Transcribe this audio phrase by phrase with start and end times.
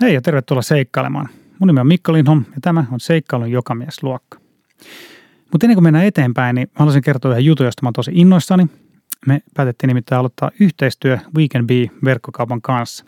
[0.00, 1.28] Hei ja tervetuloa seikkailemaan.
[1.58, 4.38] Mun nimi on Mikko Lindholm ja tämä on Seikkailun jokamiesluokka.
[5.52, 8.66] Mutta ennen kuin mennään eteenpäin, niin haluaisin kertoa yhden jutun, josta mä oon tosi innoissani.
[9.26, 13.04] Me päätettiin nimittäin aloittaa yhteistyö Weekend verkkokaupan kanssa.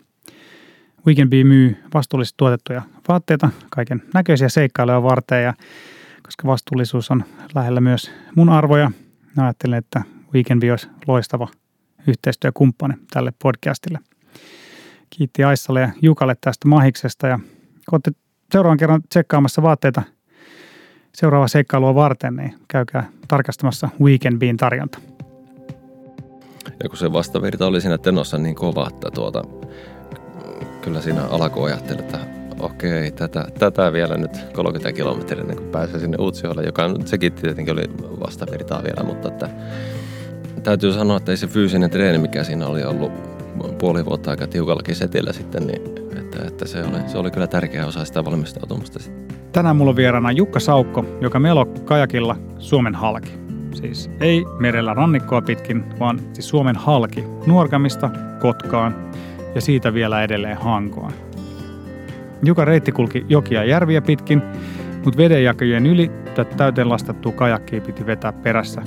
[1.07, 5.53] Weekend myy vastuullisesti tuotettuja vaatteita, kaiken näköisiä seikkailuja varten ja
[6.23, 7.23] koska vastuullisuus on
[7.55, 8.91] lähellä myös mun arvoja,
[9.37, 10.01] ajattelin, että
[10.33, 11.47] Weekend olisi loistava
[12.07, 13.99] yhteistyökumppani tälle podcastille–
[15.09, 17.39] kiitti Aissalle ja Jukalle tästä mahiksesta ja
[17.91, 18.11] olette
[18.51, 20.03] seuraavan kerran tsekkaamassa vaatteita
[21.15, 24.99] seuraavaa seikkailua varten, niin käykää tarkastamassa Weekend tarjonta.
[26.83, 29.43] Ja kun se vastavirta oli siinä tenossa niin kova, että tuota,
[30.81, 32.19] kyllä siinä alkoi ajatteli, että
[32.59, 37.73] okei, tätä, tätä vielä nyt 30 kilometriä ennen kuin pääsee sinne Utsjoelle, joka sekin tietenkin
[37.73, 37.83] oli
[38.19, 39.49] vastavirtaa vielä, mutta että
[40.63, 43.34] täytyy sanoa, että ei se fyysinen treeni, mikä siinä oli ollut
[43.79, 45.81] puoli vuotta aika tiukallakin setillä sitten, niin
[46.19, 48.99] että, että se, oli, se oli kyllä tärkeä osa sitä valmistautumista.
[49.51, 53.31] Tänään mulla on vieraana Jukka Saukko, joka melo kajakilla Suomen halki.
[53.73, 58.95] Siis ei merellä rannikkoa pitkin, vaan siis Suomen halki Nuorgamista Kotkaan
[59.55, 61.11] ja siitä vielä edelleen Hankoon.
[62.43, 64.41] Juka reitti kulki jokia ja järviä pitkin,
[65.03, 66.11] mutta vedenjakojen yli
[66.57, 68.81] täyteen lastattua kajakkiin piti vetää perässä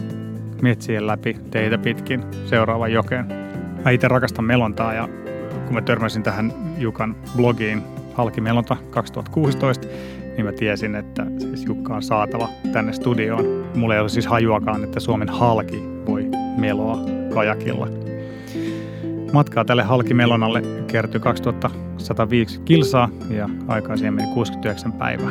[0.62, 3.47] metsien läpi teitä pitkin seuraava jokeen.
[3.84, 5.08] Mä itse rakastan melontaa ja
[5.64, 7.82] kun mä törmäsin tähän Jukan blogiin
[8.14, 9.86] Halkimelonta 2016,
[10.36, 13.64] niin mä tiesin, että siis Jukka on saatava tänne studioon.
[13.74, 16.98] Mulla ei ole siis hajuakaan, että Suomen halki voi meloa
[17.34, 17.88] kajakilla.
[19.32, 25.30] Matkaa tälle halkimelonalle kertyi 2105 kilsaa ja aikaa siihen meni 69 päivää.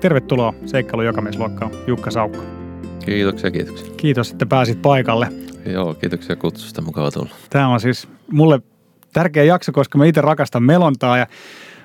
[0.00, 2.42] Tervetuloa Seikkailu jokamiesluokkaan, Jukka Saukko.
[3.04, 3.94] Kiitoksia, kiitoksia.
[3.96, 5.28] Kiitos, että pääsit paikalle.
[5.66, 6.82] Joo, kiitoksia kutsusta.
[6.82, 7.30] Mukava tulla.
[7.50, 8.60] Tämä on siis mulle
[9.12, 11.26] tärkeä jakso, koska mä itse rakastan melontaa ja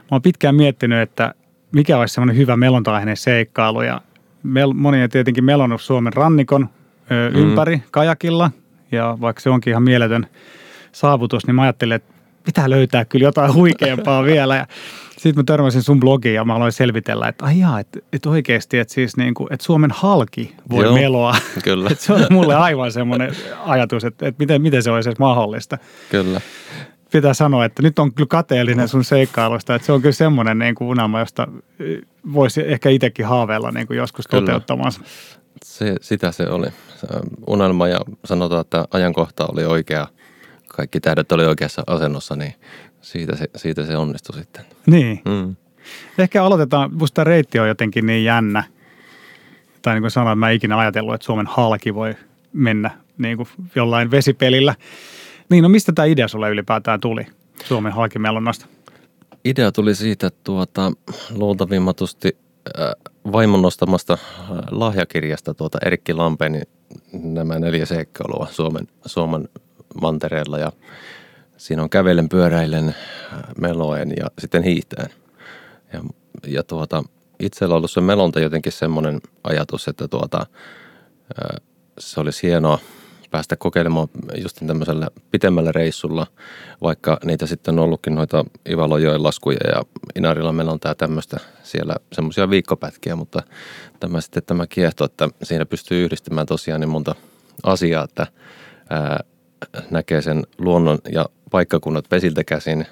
[0.02, 1.34] mä oon pitkään miettinyt, että
[1.72, 3.82] mikä olisi semmoinen hyvä melonta seikkailu.
[3.82, 4.02] Ja
[4.44, 6.70] mel, moni on tietenkin melonnut Suomen rannikon
[7.12, 7.36] ö, mm.
[7.36, 8.52] ympäri kajakilla
[8.92, 10.28] ja vaikka se onkin ihan mieletön
[10.92, 12.14] saavutus, niin mä ajattelin, että
[12.44, 14.56] pitää löytää kyllä jotain huikeampaa vielä.
[14.56, 14.68] Ja
[15.18, 18.78] sitten mä törmäsin sun blogiin ja mä aloin selvitellä, että ai jaa, että, että oikeasti,
[18.78, 21.36] että siis niin kuin, että Suomen halki voi Joo, meloa.
[21.64, 21.90] Kyllä.
[21.92, 25.78] että se on mulle aivan semmoinen ajatus, että, että miten, miten se olisi edes mahdollista.
[26.10, 26.42] Kyllä.
[27.12, 30.76] Pitää sanoa, että nyt on kyllä kateellinen sun seikkailusta, että se on kyllä semmoinen niin
[30.76, 31.48] kuin unelma, josta
[32.34, 34.42] voisi ehkä itsekin haaveilla niin kuin joskus kyllä.
[34.42, 35.02] toteuttamassa.
[35.64, 36.68] Se, sitä se oli.
[37.48, 40.08] Unelma ja sanotaan, että ajankohta oli oikea.
[40.68, 42.54] Kaikki tähdet oli oikeassa asennossa, niin
[43.06, 44.66] siitä se, siitä se onnistui sitten.
[44.86, 45.22] Niin.
[45.26, 45.56] Mm.
[46.18, 48.64] Ehkä aloitetaan, musta reitti on jotenkin niin jännä.
[49.82, 52.16] Tai niin kuin sanoin, mä en ikinä ajatellut, että Suomen halki voi
[52.54, 54.76] mennä niin kuin jollain vesipelillä.
[55.50, 57.26] Niin, no mistä tämä idea sulle ylipäätään tuli
[57.66, 58.66] Suomen halkimelonnasta?
[59.46, 60.92] Idea tuli siitä tuota,
[61.32, 62.38] luultavimmatusti
[62.80, 66.64] äh, vaimon nostamasta äh, lahjakirjasta tuota Erkki Lampenin
[67.14, 69.50] nämä neljä seikkailua Suomen, Suomen
[70.02, 70.72] mantereella ja
[71.58, 75.10] Siinä on kävellen, pyöräillen, äh, meloen ja sitten hiihtäen.
[75.94, 76.02] Ja,
[76.48, 77.04] ja tuota,
[77.40, 80.46] itsellä on ollut se melonta jotenkin semmoinen ajatus, että tuota,
[82.00, 82.80] se olisi hienoa
[83.32, 84.08] päästä kokeilemaan
[84.42, 86.28] just tämmöisellä pitemmällä reissulla,
[86.82, 89.84] vaikka niitä sitten on ollutkin noita Ivalojoen laskuja ja
[90.16, 93.44] Inarilla meillä on tämä tämmöistä siellä semmoisia viikkopätkiä, mutta
[94.00, 97.16] tämä sitten tämä kiehto, että siinä pystyy yhdistämään tosiaan niin monta
[97.64, 98.28] asiaa, että
[98.90, 99.24] ää,
[99.92, 102.86] näkee sen luonnon ja paikkakunnat vesiltä käsin,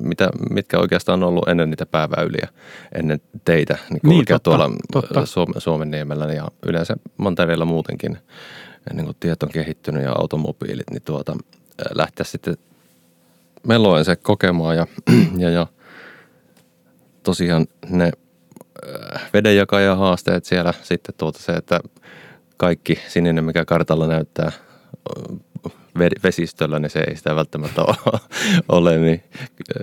[0.00, 2.48] mitä, mitkä oikeastaan on ollut ennen niitä pääväyliä,
[2.94, 5.26] ennen teitä, niin, niin totta, tuolla totta.
[5.58, 8.18] Suomen, niemellä ja yleensä mantereilla muutenkin,
[8.92, 11.36] niin kuin tieto on kehittynyt ja automobiilit, niin tuota,
[11.94, 12.56] lähteä sitten
[13.66, 14.86] meloen se kokemaan ja,
[15.38, 15.66] ja, ja
[17.22, 18.12] tosiaan ne
[19.32, 21.80] vedenjakajan haasteet siellä sitten tuota se, että
[22.56, 24.52] kaikki sininen, mikä kartalla näyttää
[25.98, 27.82] vesistöllä, niin se ei sitä välttämättä
[28.68, 29.22] ole, niin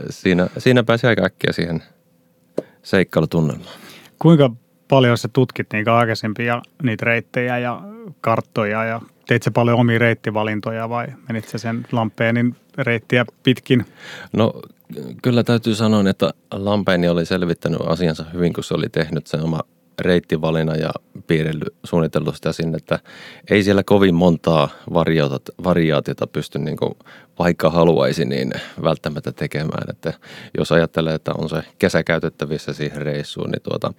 [0.10, 1.84] siinä, siinä pääsi aika äkkiä siihen
[2.84, 3.76] seikkailutunnelmaan.
[4.20, 4.50] Kuinka
[4.88, 7.82] paljon sä tutkit niitä aikaisempia niitä reittejä ja
[8.22, 13.86] karttoja ja teit sä paljon omia reittivalintoja vai menit sä sen Lampeenin reittiä pitkin?
[14.34, 14.54] No
[15.24, 19.60] kyllä täytyy sanoa, että Lampeeni oli selvittänyt asiansa hyvin, kun se oli tehnyt sen oma
[20.00, 20.90] reittivalinnan ja
[21.30, 23.00] piirrelly, suunnitellut sitä sinne, että
[23.50, 24.70] ei siellä kovin montaa
[25.64, 26.94] variaatiota pysty niin kuin,
[27.40, 28.52] vaikka haluaisi niin
[28.84, 29.90] välttämättä tekemään.
[29.90, 30.14] Että
[30.58, 33.94] jos ajattelee, että on se kesä käytettävissä siihen reissuun, niin tuota,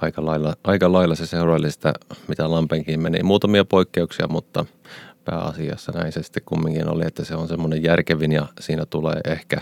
[0.00, 1.92] aika, lailla, aika lailla se seuraili sitä,
[2.28, 3.22] mitä Lampenkin meni.
[3.22, 4.64] Muutamia poikkeuksia, mutta
[5.24, 9.60] pääasiassa näin se sitten kumminkin oli, että se on semmoinen järkevin ja siinä tulee ehkä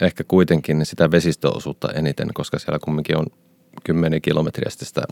[0.00, 3.26] ehkä kuitenkin sitä vesistöosuutta eniten, koska siellä kumminkin on
[3.84, 5.02] kymmenen kilometriä sitä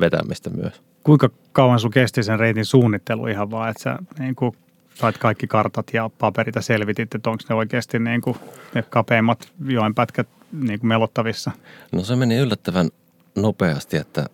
[0.00, 0.82] vetämistä myös.
[1.04, 4.56] Kuinka kauan sun kesti sen reitin suunnittelu ihan vaan, että sä niin kuin
[4.94, 8.36] sait kaikki kartat ja paperit ja selvitit, että onko ne oikeasti niin kuin
[8.74, 11.50] ne kapeimmat joenpätkät niin kuin melottavissa?
[11.92, 12.88] No se meni yllättävän
[13.36, 14.26] nopeasti, että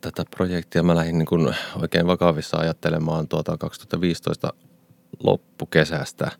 [0.00, 4.52] tätä projektia mä lähdin niin kuin oikein vakavissa ajattelemaan tuota 2015
[5.22, 6.30] loppukesästä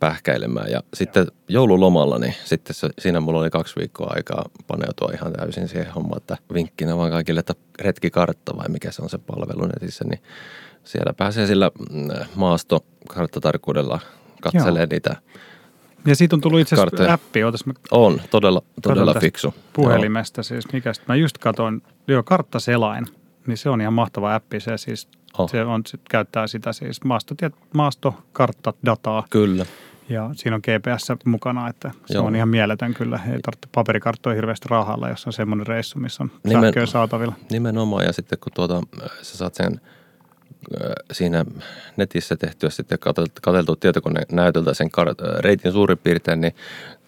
[0.00, 0.70] pähkäilemään.
[0.70, 5.68] Ja sitten joululomalla, niin sitten se, siinä mulla oli kaksi viikkoa aikaa paneutua ihan täysin
[5.68, 10.04] siihen hommaan, että vinkkinä vaan kaikille, että retkikartta vai mikä se on se palvelu netissä,
[10.04, 10.22] niin
[10.84, 14.00] siellä pääsee sillä mm, maastokarttatarkkuudella
[14.42, 15.16] katselee niitä
[16.06, 17.44] ja siitä on tullut itse asiassa appi.
[17.44, 19.54] Ootas, mä on, todella, todella fiksu.
[19.72, 20.42] Puhelimesta joo.
[20.42, 23.06] siis, mikä sitten, mä just katsoin, joo, karttaselain,
[23.46, 24.60] niin se on ihan mahtava appi.
[24.60, 25.08] Se siis,
[25.38, 25.50] oh.
[25.50, 29.24] se on, se käyttää sitä siis maastotiet, maastokarttadataa.
[29.30, 29.66] Kyllä.
[30.08, 32.26] Ja siinä on GPS mukana, että se Joo.
[32.26, 33.16] on ihan mieletön kyllä.
[33.16, 37.34] Ei tarvitse paperikarttoja hirveästi rahalla, jos on semmoinen reissu, missä on Nimen, sähköä saatavilla.
[37.50, 38.82] Nimenomaan, ja sitten kun tuota,
[39.22, 39.80] sä saat sen
[41.12, 41.44] siinä
[41.96, 42.98] netissä tehtyä sitten
[43.42, 46.54] katseltu tietokoneen näytöltä sen kar- reitin suurin piirtein, niin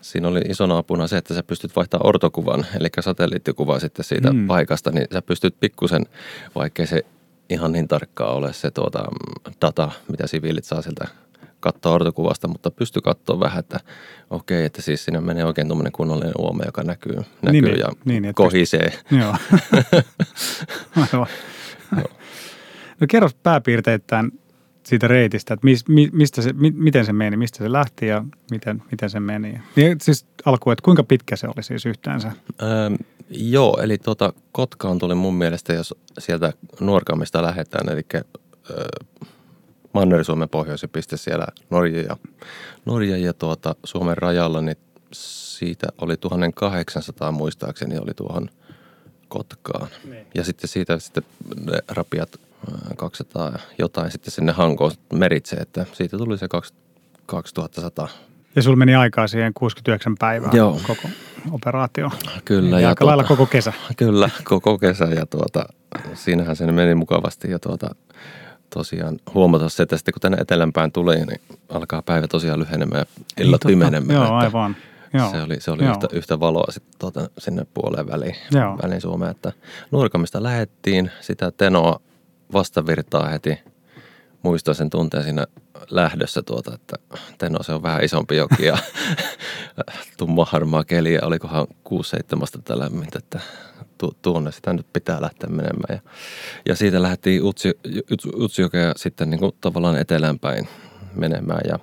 [0.00, 4.46] siinä oli isona apuna se, että sä pystyt vaihtamaan ortokuvan, eli satelliittikuva sitten siitä mm.
[4.46, 6.06] paikasta, niin sä pystyt pikkusen,
[6.54, 7.04] vaikkei se
[7.50, 9.04] ihan niin tarkkaa ole se tuota,
[9.62, 11.08] data, mitä siviilit saa sieltä
[11.60, 13.80] katsoa ortokuvasta, mutta pysty katsoa vähän, että
[14.30, 18.34] okei, että siis siinä menee oikein tuommoinen kunnollinen uoma, joka näkyy, näkyy niin, ja niin,
[18.34, 18.92] kohisee.
[19.10, 19.36] Joo.
[21.12, 21.26] Aivan.
[23.00, 24.32] No kerro pääpiirteittäin
[24.82, 28.24] siitä reitistä, että mis, mi, mistä se, mi, miten se meni, mistä se lähti ja
[28.50, 29.60] miten, miten se meni.
[29.76, 32.32] Niin siis alkuun, että kuinka pitkä se oli siis yhteensä?
[32.62, 32.90] Öö,
[33.30, 38.86] joo, eli tuota, Kotkaan tuli mun mielestä, jos sieltä Nuorkamista lähdetään, eli öö,
[39.92, 42.16] Manner-Suomen pohjoisin piste siellä Norja ja,
[42.84, 44.76] Norja ja tuota, Suomen rajalla, niin
[45.12, 48.50] siitä oli 1800 muistaakseni oli tuohon
[49.28, 49.88] Kotkaan.
[50.04, 50.26] Niin.
[50.34, 51.24] Ja sitten siitä sitten
[51.64, 52.40] ne rapiat
[52.96, 56.48] 200 jotain sitten sinne Hankoon meritse, että siitä tuli se
[57.26, 58.08] 2100.
[58.56, 60.80] Ja sulla meni aikaa siihen 69 päivää Joo.
[60.86, 61.08] koko
[61.50, 62.10] operaatio.
[62.44, 62.80] Kyllä.
[62.80, 63.72] Ja, aika tuota, lailla koko kesä.
[63.96, 65.66] Kyllä, koko kesä ja tuota,
[66.14, 67.94] siinähän se meni mukavasti ja tuota,
[68.74, 73.44] tosiaan huomata se, että sitten kun tänne etelänpäin tulee, niin alkaa päivä tosiaan lyhenemään ja
[73.44, 74.22] illat niin, pimenemään.
[74.22, 74.76] Joo, aivan.
[75.12, 75.30] Joo.
[75.30, 78.36] Se oli, se oli yhtä, yhtä valoa sitten tuota, sinne puoleen väliin,
[78.82, 79.30] väliin Suomeen.
[79.30, 79.52] Että
[79.90, 82.00] Nurkamista lähettiin, sitä Tenoa
[82.52, 83.58] vastavirtaa heti.
[84.42, 85.46] Muistan sen tunteen siinä
[85.90, 86.96] lähdössä tuota, että
[87.38, 88.78] Teno se on vähän isompi joki ja
[90.18, 93.40] tumma harmaa keli ja olikohan 6-7 astetta lämmintä, että
[93.98, 95.88] tu, tuonne sitä nyt pitää lähteä menemään.
[95.88, 95.98] Ja,
[96.68, 97.78] ja siitä lähdettiin Utsi,
[98.34, 100.68] Utsijokea sitten niin kuin tavallaan etelänpäin
[101.14, 101.78] menemään ja,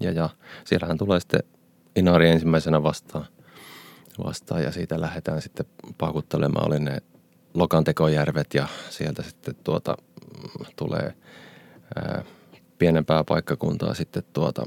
[0.00, 0.28] ja, ja
[0.64, 1.42] siellähän tulee sitten
[1.96, 3.26] Inari ensimmäisenä vastaan,
[4.24, 5.66] vastaan ja siitä lähdetään sitten
[5.98, 6.66] pakuttelemaan.
[6.66, 6.98] Oli ne
[7.54, 9.96] Lokantekojärvet ja sieltä sitten tuota,
[10.76, 11.14] tulee
[11.96, 12.24] ää,
[12.78, 14.66] pienempää paikkakuntaa sitten tuota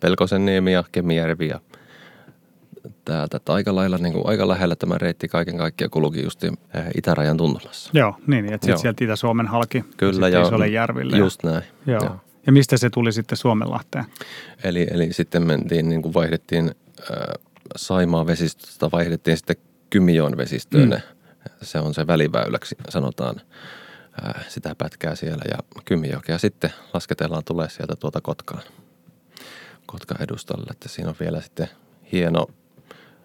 [0.00, 1.60] Pelkosenniemi ja Kemijärvi ja
[3.04, 3.36] täältä.
[3.36, 6.44] Että aika lailla niin kuin, aika lähellä tämä reitti kaiken kaikkiaan kulukin just
[6.96, 7.90] itärajan tuntumassa.
[7.92, 11.16] Joo, niin, että sitten sieltä Itä-Suomen halki Kyllä, ja ole järville.
[11.16, 11.62] Just näin.
[11.86, 12.04] Joo.
[12.04, 12.16] Joo.
[12.46, 14.04] Ja mistä se tuli sitten Suomenlahteen?
[14.64, 17.16] Eli, eli sitten mentiin, niin kuin vaihdettiin äh,
[17.76, 19.56] Saimaan vesistöstä, vaihdettiin sitten
[19.90, 20.88] Kymijoen vesistöön.
[20.88, 21.00] Mm
[21.62, 23.40] se on se väliväyläksi, sanotaan
[24.22, 28.62] ää, sitä pätkää siellä ja Kymijokea sitten lasketellaan tulee sieltä tuota Kotkaan,
[29.86, 31.68] Kotkan edustalle, että siinä on vielä sitten
[32.12, 32.46] hieno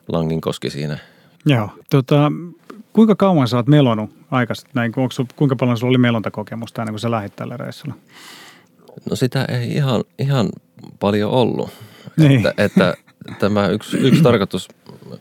[0.07, 0.97] Langinkoski siinä.
[1.45, 2.31] Joo, tota,
[2.93, 6.99] kuinka kauan sä oot melonut aikaisemmin, näin, onko kuinka paljon sulla oli melontakokemusta ennen kuin
[6.99, 7.95] sä lähdit tällä reissulla?
[9.09, 10.49] No sitä ei ihan, ihan
[10.99, 11.69] paljon ollut.
[12.17, 12.37] Niin.
[12.37, 12.93] Että, että
[13.39, 14.67] tämä yksi, yksi tarkoitus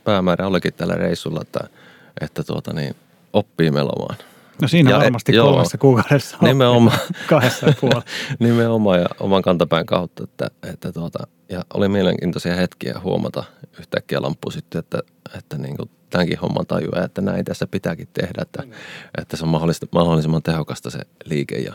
[0.05, 1.61] päämäärä olikin tällä reissulla, että–
[2.21, 2.95] että tuota niin,
[3.33, 4.17] oppii melomaan.
[4.63, 6.99] No siinä ja varmasti et, kolmessa joo, kuukaudessa nimenomaan,
[7.29, 8.03] kahdessa ja puoli.
[8.39, 10.25] nimenomaan ja oman kantapään kautta.
[10.25, 13.45] Että, että tuota, ja oli mielenkiintoisia hetkiä huomata
[13.79, 14.99] yhtäkkiä lamppu sitten, että,
[15.39, 18.73] että niin kuin tämänkin homman tajuaa, että näin tässä pitääkin tehdä, että, mm.
[19.19, 19.51] että se on
[19.93, 21.75] mahdollisimman tehokasta se liike ja,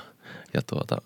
[0.53, 0.97] ja tuota,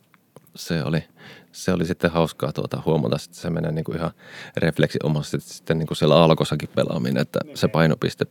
[0.55, 1.03] se oli–
[1.51, 4.11] se oli sitten hauskaa tuota, huomata, että se menee niin kuin ihan
[4.57, 8.25] refleksinomaisesti sitten niin kuin siellä alkossakin pelaaminen, että se painopiste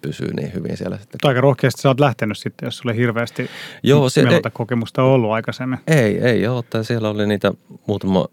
[0.00, 1.18] pysyy niin hyvin siellä sitten.
[1.24, 3.50] Aika rohkeasti sä oot lähtenyt sitten, jos sulle hirveästi
[3.82, 5.78] Joo, se, ei, kokemusta ollut aikaisemmin.
[5.86, 6.64] Ei, ei ole.
[6.70, 7.52] Tai siellä oli niitä
[7.86, 8.26] muutama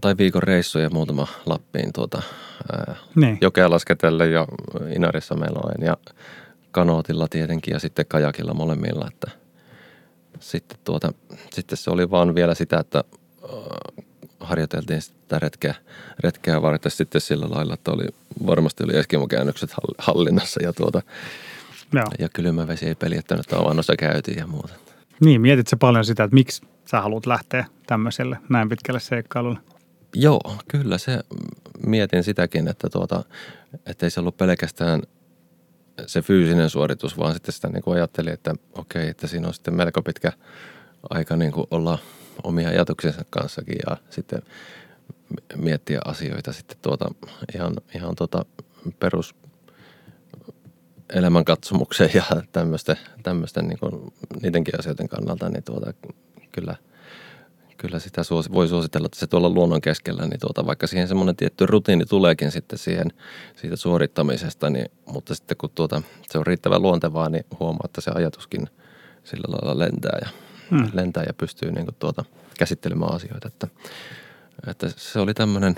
[0.00, 2.22] tai viikon reissuja muutama Lappiin tuota,
[2.72, 3.38] ää, niin.
[3.40, 4.46] jokea lasketelle ja
[4.96, 5.96] Inarissa meloin ja
[6.70, 9.30] kanootilla tietenkin ja sitten kajakilla molemmilla, että
[10.40, 11.12] sitten, tuota,
[11.52, 13.04] sitten se oli vaan vielä sitä, että
[14.40, 15.74] harjoiteltiin sitä retkeä,
[16.20, 18.06] retkeä varten sitten sillä lailla, että oli,
[18.46, 21.02] varmasti oli Eskimo-käännökset hallinnassa ja, tuota,
[21.92, 22.04] Joo.
[22.18, 24.74] ja kylmä vesi ei peljettänyt, että avannossa käytiin ja muuta.
[25.20, 29.58] Niin, mietit se paljon sitä, että miksi sä haluat lähteä tämmöiselle näin pitkälle seikkailulle?
[30.14, 31.20] Joo, kyllä se,
[31.86, 33.24] mietin sitäkin, että, tuota,
[33.86, 35.02] että ei se ollut pelkästään
[36.06, 39.74] se fyysinen suoritus, vaan sitten sitä niin kuin ajattelin, että okei, että siinä on sitten
[39.74, 40.32] melko pitkä
[41.10, 41.98] aika niin kuin olla
[42.44, 44.42] omia ajatuksensa kanssakin ja sitten
[45.56, 47.10] miettiä asioita sitten tuota,
[47.54, 48.44] ihan, ihan tuota
[49.00, 49.34] perus
[51.14, 55.92] elämänkatsomuksen ja tämmöisten, tämmöisten niin kuin, niidenkin asioiden kannalta, niin tuota,
[56.52, 56.76] kyllä,
[57.76, 61.36] kyllä sitä suosi, voi suositella, että se tuolla luonnon keskellä, niin tuota, vaikka siihen semmoinen
[61.36, 63.12] tietty rutiini tuleekin sitten siihen
[63.56, 68.10] siitä suorittamisesta, niin, mutta sitten kun tuota, se on riittävän luontevaa, niin huomaa, että se
[68.14, 68.68] ajatuskin
[69.24, 70.28] sillä lailla lentää ja,
[70.70, 70.90] hmm.
[70.92, 72.24] lentää ja pystyy niin kuin tuota,
[72.58, 73.48] käsittelemään asioita.
[73.48, 73.68] Että,
[74.66, 75.74] että se oli tämmöinen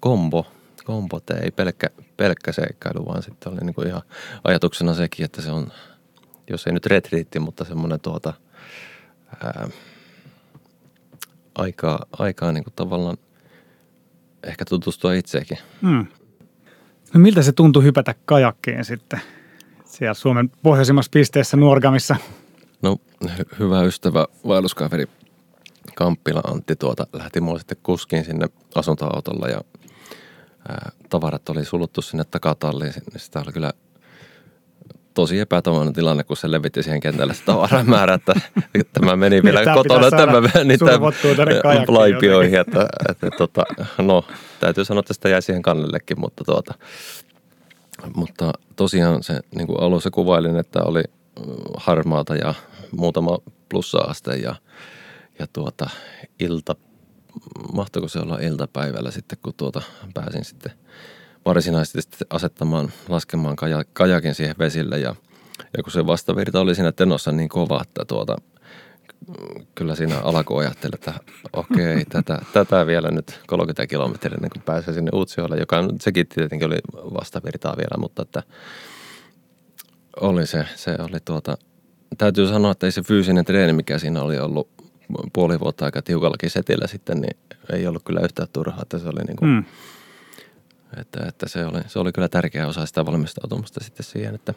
[0.00, 0.46] kombo,
[0.84, 4.02] kombo, että ei pelkkä, pelkkä seikkailu, vaan sitten oli niin kuin ihan
[4.44, 5.72] ajatuksena sekin, että se on,
[6.50, 8.32] jos ei nyt retriitti, mutta semmoinen tuota,
[9.44, 9.68] ää,
[11.54, 13.16] aikaa, aikaa niin kuin tavallaan
[14.44, 15.58] ehkä tutustua itseäkin.
[15.82, 16.06] Hmm.
[17.14, 19.20] No miltä se tuntui hypätä kajakkiin sitten
[19.84, 22.16] siellä Suomen pohjoisimmassa pisteessä Nuorgamissa?
[22.82, 25.06] No hy- hyvä ystävä, vaelluskaveri
[25.94, 29.60] Kamppila Antti tuota, lähti mulle sitten kuskiin sinne asuntoautolla ja
[30.68, 32.92] ää, tavarat oli suluttu sinne takatalliin.
[33.16, 33.72] Sitä oli kyllä
[35.14, 38.34] tosi epätoivoinen tilanne, kun se levitti siihen kentälle sitä tavaramäärä, että
[38.92, 40.76] tämä meni vielä niin, kotona tämä meni
[41.88, 43.64] laipioihin, että, että, että, tota,
[43.98, 44.24] no
[44.60, 46.74] täytyy sanoa, että sitä jäi siihen kannellekin, mutta tuota,
[48.14, 51.02] mutta tosiaan se niin kuin alussa kuvailin, että oli
[51.76, 52.54] harmaata ja
[52.92, 53.38] muutama
[53.68, 54.54] plussa-aste ja,
[55.38, 55.90] ja tuota,
[56.40, 56.76] ilta,
[57.72, 59.82] mahtoiko se olla iltapäivällä sitten, kun tuota,
[60.14, 60.72] pääsin sitten
[61.44, 63.56] varsinaisesti asettamaan, laskemaan
[63.92, 65.14] kajakin siihen vesille ja,
[65.76, 68.36] ja kun se vastavirta oli siinä tenossa niin kova, että tuota,
[69.74, 71.14] kyllä siinä alkoi ajattele, että
[71.52, 76.66] okei, tätä, tätä vielä nyt 30 kilometriä ennen kuin pääsee sinne Utsjoelle, joka sekin tietenkin
[76.66, 78.42] oli vastavirtaa vielä, mutta että
[80.20, 81.58] oli se, se oli tuota,
[82.18, 84.68] täytyy sanoa, että ei se fyysinen treeni, mikä siinä oli ollut
[85.32, 87.36] puoli vuotta aika tiukallakin setillä sitten, niin
[87.72, 89.64] ei ollut kyllä yhtään turhaa, että se oli niin kuin, mm.
[91.00, 94.54] että, että se, oli, se oli kyllä tärkeä osa sitä valmistautumista sitten siihen, että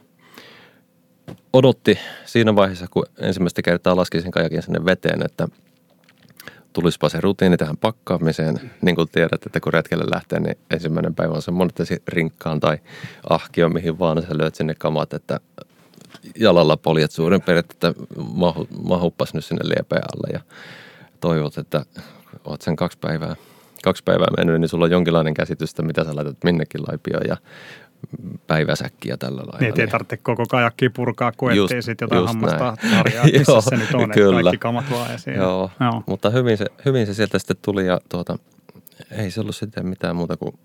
[1.53, 5.47] odotti siinä vaiheessa, kun ensimmäistä kertaa laski sen kajakin sinne veteen, että
[6.73, 8.71] tulispa se rutiini tähän pakkaamiseen.
[8.81, 12.77] Niin kuin tiedät, että kun retkelle lähtee, niin ensimmäinen päivä on semmoinen, että rinkkaan tai
[13.29, 15.39] ahkio, mihin vaan sä löyt sinne kamat, että
[16.39, 17.93] jalalla poljet suurin piirtein, että
[18.33, 20.39] mahu, mahuppas nyt sinne liepeen alle ja
[21.21, 21.85] toivot, että
[22.45, 23.35] oot sen kaksi päivää,
[23.83, 27.37] kaksi päivää mennyt, niin sulla on jonkinlainen käsitys, mitä sä laitat minnekin laipioon ja
[28.47, 29.57] päiväsäkkiä tällä lailla.
[29.59, 33.61] Niin, ettei tarvitse koko kajakki purkaa, kun just, ettei sitten jotain hammasta harjaa, missä Joo,
[33.61, 34.39] se nyt on, kyllä.
[34.39, 35.35] että kaikki kamat vaan esiin.
[35.35, 36.03] Joo, Joo.
[36.07, 38.37] mutta hyvin se, hyvin se sieltä sitten tuli ja tuota,
[39.11, 40.59] ei se ollut sitten mitään muuta kuin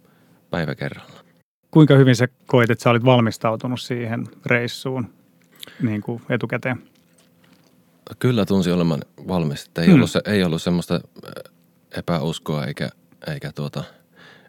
[0.51, 1.25] päivä kerralla.
[1.71, 5.09] Kuinka hyvin sä koit, että sä olit valmistautunut siihen reissuun?
[5.83, 6.83] niin kuin etukäteen?
[8.19, 9.65] Kyllä tunsi olemaan valmis.
[9.67, 9.95] Että ei, hmm.
[9.95, 11.01] ollut se, ei ollut semmoista
[11.97, 12.89] epäuskoa eikä,
[13.27, 13.85] eikä tuota,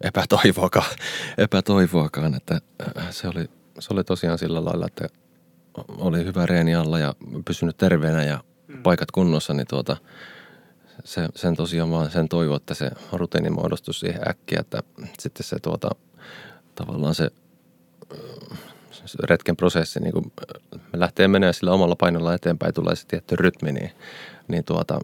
[0.05, 0.91] epätoivoakaan,
[1.37, 2.59] epätoivoakaan, että
[2.97, 5.07] äh, se oli, se oli tosiaan sillä lailla, että
[5.87, 7.13] oli hyvä reeni alla ja
[7.45, 8.83] pysynyt terveenä ja hmm.
[8.83, 9.97] paikat kunnossa, niin tuota,
[11.03, 14.83] se, sen tosiaan vaan sen toivo, että se rutiini muodostus siihen äkkiä, että
[15.19, 15.89] sitten se tuota,
[16.75, 17.31] tavallaan se
[19.23, 20.31] retken prosessi niin kun
[20.93, 23.91] lähtee menemään sillä omalla painolla eteenpäin, tulee se tietty rytmi, niin,
[24.47, 24.99] niin tuota,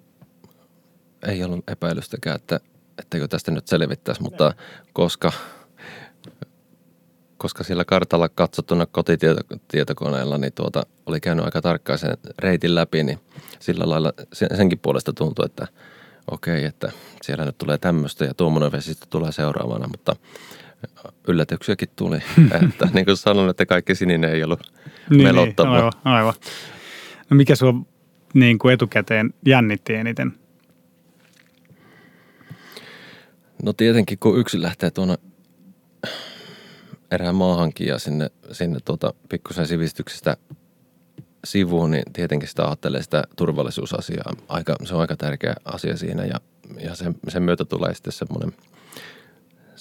[1.27, 2.59] ei ollut epäilystäkään, että
[3.01, 4.53] etteikö tästä nyt selvittäisi, mutta
[4.93, 5.31] koska,
[7.37, 13.19] koska sillä kartalla katsottuna kotitietokoneella niin tuota, oli käynyt aika tarkkaan sen reitin läpi, niin
[13.59, 15.67] sillä lailla senkin puolesta tuntui, että
[16.31, 16.91] okei, että
[17.21, 20.15] siellä nyt tulee tämmöistä ja tuommoinen vesi tulee seuraavana, mutta–
[21.27, 22.17] yllätyksiäkin tuli.
[22.67, 24.71] että, niin kuin sanoin, että kaikki sininen ei ollut
[25.09, 25.69] niin, melottava.
[25.69, 26.33] Niin, aivan, aivan.
[27.29, 27.73] No mikä sinua
[28.33, 30.33] niin kuin etukäteen jännitti eniten?
[33.63, 35.17] No tietenkin, kun yksi lähtee tuonne
[37.11, 40.37] erään maahankin ja sinne, sinne tuota, pikkusen sivistyksestä
[41.45, 44.33] sivuun, niin tietenkin sitä ajattelee sitä turvallisuusasiaa.
[44.47, 46.39] Aika, se on aika tärkeä asia siinä ja,
[46.79, 48.53] ja sen, sen myötä tulee sitten semmoinen–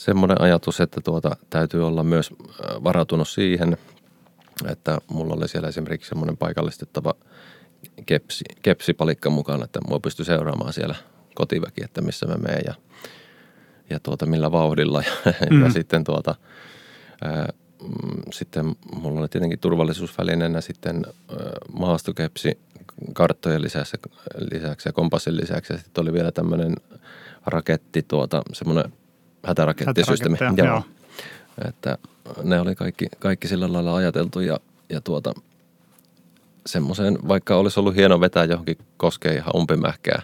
[0.01, 3.77] semmoinen ajatus, että tuota, täytyy olla myös äh, varautunut siihen,
[4.69, 7.15] että mulla oli siellä esimerkiksi semmoinen paikallistettava
[8.07, 10.95] kepsi, kepsipalikka mukana, että mua pystyi seuraamaan siellä
[11.35, 12.75] kotiväki, että missä mä menen ja
[13.90, 15.02] ja tuota, millä vauhdilla.
[15.25, 15.62] Ja, Mm.
[15.64, 16.35] ja sitten tuota,
[17.25, 17.49] ää,
[17.82, 21.37] mm, sitten mulla oli tietenkin turvallisuusvälineenä sitten ää,
[21.73, 22.59] maastokepsi
[23.12, 23.97] karttojen lisäksi,
[24.52, 25.73] lisäksi ja kompassin lisäksi.
[25.73, 26.75] Ja sitten oli vielä tämmöinen
[27.47, 28.92] raketti, tuota, semmoinen
[29.47, 30.35] hätärakettisysteemi.
[30.35, 30.82] Hätäraketteja, joo.
[31.68, 31.99] Että
[32.42, 35.32] ne oli kaikki, kaikki sillä lailla ajateltu ja, ja tuota,
[36.66, 40.23] semmoiseen, vaikka olisi ollut hieno vetää johonkin koskeen ihan umpimähkää,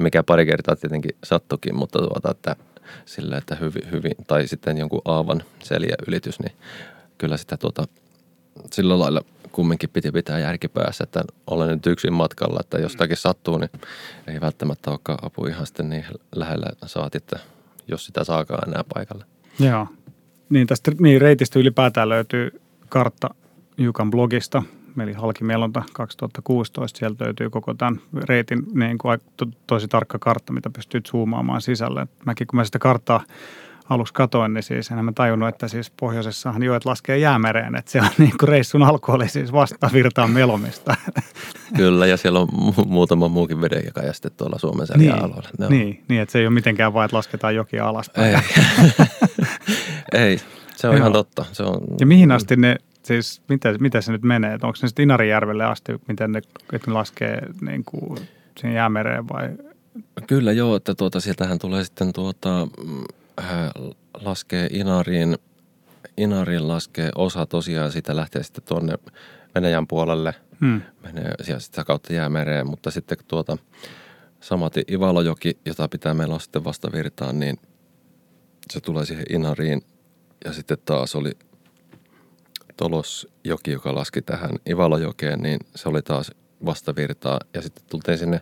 [0.00, 2.56] mikä pari kertaa tietenkin sattukin, mutta tuota, että
[3.04, 6.52] sillä, että hyvin, hyvin, tai sitten jonkun aavan seljä ylitys, niin
[7.18, 7.88] kyllä sitä tuota,
[8.72, 13.16] sillä lailla kumminkin piti pitää järki päässä, että olen nyt yksin matkalla, että jos jotakin
[13.16, 13.70] sattuu, niin
[14.26, 16.04] ei välttämättä olekaan apu ihan sitten niin
[16.34, 17.38] lähellä saati, että
[17.88, 19.24] jos sitä saakaan enää paikalle.
[19.60, 19.86] Joo.
[20.50, 23.28] Niin tästä niin reitistä ylipäätään löytyy kartta
[23.78, 24.62] Jukan blogista,
[25.00, 26.98] eli Halkimelonta 2016.
[26.98, 32.06] Sieltä löytyy koko tämän reitin niin kuin, to, tosi tarkka kartta, mitä pystyy zoomaamaan sisälle.
[32.24, 33.24] Mäkin kun mä sitä karttaa
[33.88, 38.00] aluksi katoin, niin siis enhän mä tajunnut, että siis pohjoisessahan joet laskee jäämereen, että se
[38.00, 40.94] on niin kuin reissun alku oli siis vastavirtaan melomista.
[41.76, 45.48] Kyllä, ja siellä on mu- muutama muukin vedenjakaja sitten tuolla Suomen selän alueella.
[45.58, 48.34] Ne on- niin, niin, että se ei ole mitenkään vain, että lasketaan jokia alaspäin.
[48.34, 48.40] Ei.
[50.26, 50.40] ei,
[50.76, 51.00] se on Joo.
[51.00, 51.44] ihan totta.
[51.52, 52.76] Se on, Ja mihin asti ne,
[53.08, 54.54] siis mitä, mitä se nyt menee?
[54.54, 56.38] Että onko ne sitten Inarijärvelle asti, miten ne,
[56.72, 58.18] että ne laskee niin kuin
[58.60, 59.48] siihen jäämereen vai?
[60.26, 63.04] Kyllä joo, että tuota, sieltähän tulee sitten tuota, mm,
[63.40, 63.70] äh,
[64.14, 65.38] laskee Inariin,
[66.16, 68.98] Inariin laskee osa tosiaan, siitä lähtee sitten tuonne
[69.54, 70.80] Venäjän puolelle, Hmm.
[71.02, 73.56] menee siellä sitä kautta jäämereen, mutta sitten tuota,
[74.40, 77.58] samaten Ivalojoki, jota pitää meillä on sitten vastavirtaan, niin
[78.70, 79.82] se tulee siihen Inariin
[80.44, 81.32] ja sitten taas oli
[82.78, 86.32] Tolosjoki, joka laski tähän Ivalojokeen, niin se oli taas
[86.64, 87.40] vastavirtaa.
[87.54, 88.40] Ja sitten tultiin sinne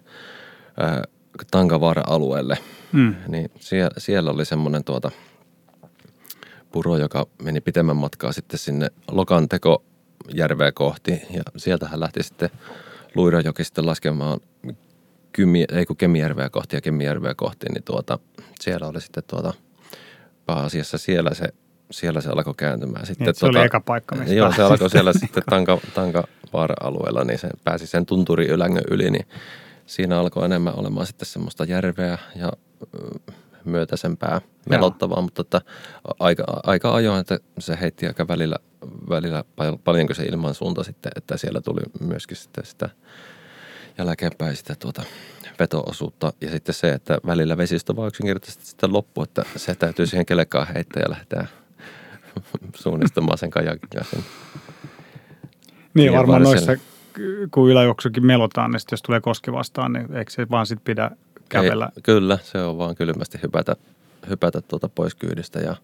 [0.80, 1.04] ää,
[1.50, 2.58] Tankavaara-alueelle,
[2.92, 3.14] Hmm.
[3.28, 5.10] niin siellä, siellä oli semmoinen tuota
[6.72, 9.84] puro, joka meni pitemmän matkaa sitten sinne Lokanteko
[10.34, 11.10] järveä kohti.
[11.30, 12.50] Ja sieltä hän lähti sitten
[13.14, 14.40] Luirajoki sitten laskemaan
[15.32, 18.18] Kymi, ei kun Kemijärveä kohti ja Kemijärveä kohti, niin tuota,
[18.60, 19.52] siellä oli sitten tuota,
[20.46, 21.48] pääasiassa siellä se,
[21.90, 23.06] siellä se alkoi kääntymään.
[23.06, 27.38] Sitten Niin, se oli eka paikka, mistä Joo, se alkoi siellä sitten Tanka, Tankavaara-alueella, niin
[27.38, 29.26] se pääsi sen tunturi ylängön yli, niin
[29.86, 32.52] siinä alkoi enemmän olemaan sitten semmoista järveä ja
[33.64, 35.60] myötäisempää melottavaa, mutta että
[36.18, 38.56] aika, aika ajoin, että se heitti aika välillä,
[39.08, 42.90] välillä pal- paljonko se ilman suunta sitten, että siellä tuli myöskin sitten sitä
[43.98, 45.02] jälkeenpäin sitä tuota
[45.58, 46.32] veto-osuutta.
[46.40, 50.66] Ja sitten se, että välillä vesistö vaan yksinkertaisesti sitten loppu, että se täytyy siihen kelekkaan
[50.74, 51.46] heittää ja lähteä
[52.82, 54.16] suunnistamaan sen kajakin kanssa.
[54.16, 54.26] Niin
[55.94, 56.72] Tien varmaan noissa,
[57.50, 61.10] kun yläjuoksukin melotaan, niin sit jos tulee koski vastaan, niin eikö se vaan sit pidä
[61.48, 61.88] kävellä?
[61.96, 63.76] Ei, kyllä, se on vaan kylmästi hypätä,
[64.28, 65.76] hypätä tuota pois kyydistä ja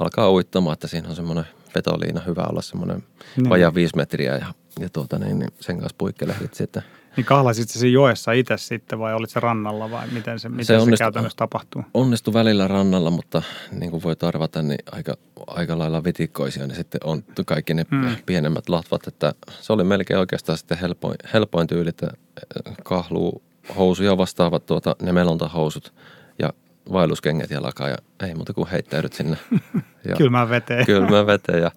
[0.00, 3.06] alkaa uittamaan, että siinä on semmoinen vetoliina hyvä olla semmoinen Niin.
[3.36, 3.48] niin.
[3.48, 4.46] vajaa viisi metriä ja,
[4.80, 6.82] ja tuota niin, niin sen kanssa puikkelehdit sitten.
[7.16, 10.74] Niin kahlasit se joessa itse sitten vai olit se rannalla vai miten se, miten se,
[10.74, 11.84] se onnistui- käytännössä tapahtuu?
[11.94, 15.14] Onnistui välillä rannalla, mutta niin kuin voi arvata, niin aika,
[15.46, 18.16] aika lailla vitikkoisia ne sitten on kaikki ne Hmm.
[18.26, 23.42] pienemmät latvat, että se oli melkein oikeastaan sitten helpoin, helpoin tyyli, että äh, kahluu
[23.76, 25.94] housuja vastaavat tuota, ne melontahousut
[26.38, 26.50] ja
[26.92, 27.96] vaelluskengät jalkaa ja
[28.26, 29.36] ei muuta kuin heittäydyt sinne.
[30.08, 30.86] Ja Kylmään veteen.
[30.86, 31.70] kylmään veteen ja,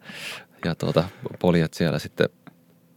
[0.65, 1.04] ja tuota,
[1.39, 2.30] poljet siellä sitten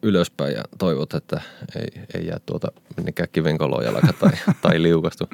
[0.03, 1.41] ylöspäin ja toivot, että
[1.77, 4.31] ei, ei jää tuota minnekään kivenkoloon jalka tai,
[4.63, 5.29] tai liukastu,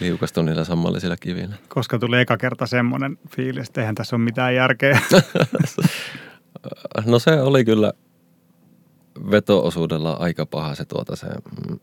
[0.00, 1.54] liukastu niillä sammallisilla kivillä.
[1.68, 5.00] Koska tuli eka kerta semmoinen fiilis, että eihän tässä ole mitään järkeä.
[7.06, 7.92] No se oli kyllä
[9.30, 11.78] veto-osuudella aika paha se tuota se mm,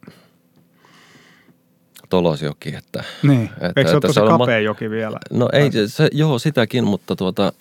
[2.10, 3.44] Tolosjoki, että niin.
[3.62, 5.18] Että- Eikö se ole että tosi se on ma- kapea joki vielä?
[5.32, 7.54] No ei, se- se, joo sitäkin, mutta tuota,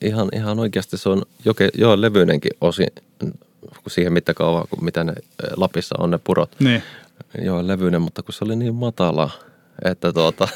[0.00, 2.88] ihan, ihan oikeasti se on joke, joo levyinenkin osin
[3.88, 5.12] siihen mittakaavaan, kuin mitä ne
[5.56, 6.56] Lapissa on ne purot.
[6.60, 6.82] Niin.
[7.42, 9.30] Joo, levyinen, mutta kun se oli niin matala,
[9.84, 10.48] että tuota,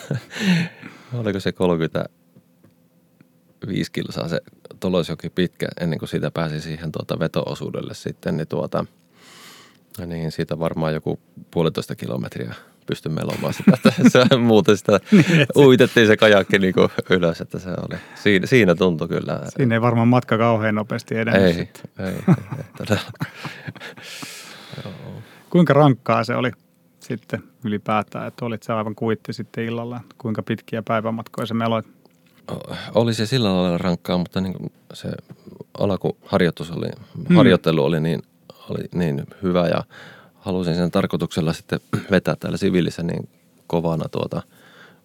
[1.21, 4.41] oliko se 35 kilsaa se
[4.81, 8.85] Tolosjoki pitkä ennen kuin siitä pääsi siihen tuota veto-osuudelle sitten, niin tuota,
[10.07, 11.21] niin siitä varmaan joku
[11.51, 12.55] puolitoista kilometriä
[12.91, 15.01] pystyi melomaan sitä, että se muuten sitä
[15.57, 19.41] uitettiin se kajakki niin kuin ylös, että se oli, siinä, siinä tuntui kyllä.
[19.57, 21.43] Siinä ei varmaan matka kauhean nopeasti edennyt.
[21.43, 21.83] ei, sitten.
[21.99, 22.15] ei, ei,
[22.91, 22.97] ei.
[25.51, 26.51] Kuinka rankkaa se oli
[27.01, 31.87] sitten ylipäätään, että olit sä aivan kuitti sitten illalla, kuinka pitkiä päivämatkoja se meloit?
[32.95, 35.09] oli se sillä lailla rankkaa, mutta niin kuin se
[35.79, 36.89] alkuharjoitus oli,
[37.29, 37.37] hmm.
[37.37, 38.23] harjoittelu oli niin,
[38.69, 39.85] oli niin hyvä ja
[40.41, 43.29] halusin sen tarkoituksella sitten vetää täällä siviilissä niin
[43.67, 44.43] kovana tuota,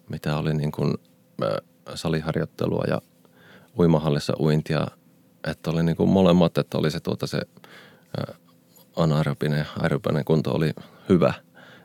[0.08, 0.94] mitä oli niin kuin
[1.94, 3.00] saliharjoittelua ja
[3.78, 4.86] uimahallissa uintia,
[5.46, 7.40] että oli niin kuin molemmat, että oli se tuota se
[8.96, 10.72] anaerobinen aerobinen kunto oli
[11.08, 11.34] hyvä,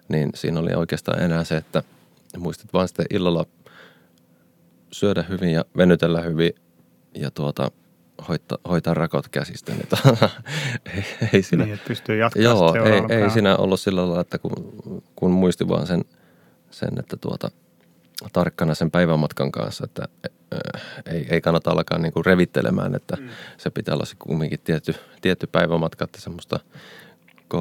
[0.07, 1.83] niin siinä oli oikeastaan enää se, että
[2.37, 3.45] muistit vaan sitten illalla
[4.91, 6.53] syödä hyvin ja venytellä hyvin
[7.15, 7.71] ja tuota,
[8.27, 9.71] hoitaa, hoitaa rakot käsistä.
[9.71, 10.29] Niin tuota,
[10.95, 14.37] ei, ei siinä, Niin, että pystyy jatkaa joo, ei, ei siinä ollut sillä lailla, että
[14.37, 14.51] kun,
[15.15, 16.05] kun muisti vaan sen,
[16.71, 17.51] sen että tuota,
[18.33, 23.29] tarkkana sen päivämatkan kanssa, että äh, ei, ei kannata alkaa niinku revittelemään, että mm.
[23.57, 26.59] se pitää olla se kumminkin tietty, tietty päivämatka, että semmoista
[27.53, 27.57] 30-35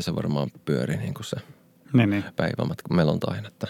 [0.00, 1.36] se varmaan pyöri niin kuin se
[1.92, 2.24] Niin, niin.
[2.36, 3.66] päivämatka melontain, että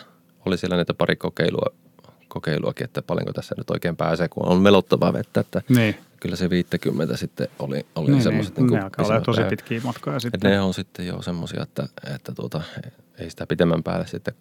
[0.47, 1.75] oli siellä niitä pari kokeilua,
[2.35, 6.51] kokeiluakin, että paljonko tässä nyt oikein pääsee, kun on melottavaa vettä, että Niin, kyllä se
[6.51, 8.67] 50 sitten oli, oli niin, semmoiset niin.
[8.67, 10.51] niin ne alkaa olla tosi pitkiä matkoja Et sitten.
[10.51, 12.61] ne on sitten jo semmoisia, että, että tuota,
[13.19, 14.35] ei sitä pitemmän päälle sitten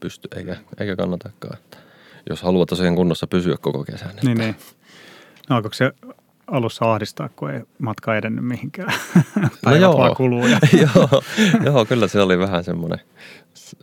[0.00, 1.58] pysty eikä, eikä kannatakaan.
[1.58, 1.76] Että
[2.30, 4.10] jos haluaa tosiaan kunnossa pysyä koko kesän.
[4.22, 4.56] Niin, niin.
[5.48, 5.92] No, alkoiko se
[6.46, 8.92] alussa ahdistaa, kun ei matka edennyt mihinkään?
[9.66, 9.98] No joo.
[9.98, 10.46] vaan kuluu.
[10.46, 10.58] Ja...
[10.94, 11.22] joo,
[11.64, 13.00] joo, kyllä se oli vähän semmoinen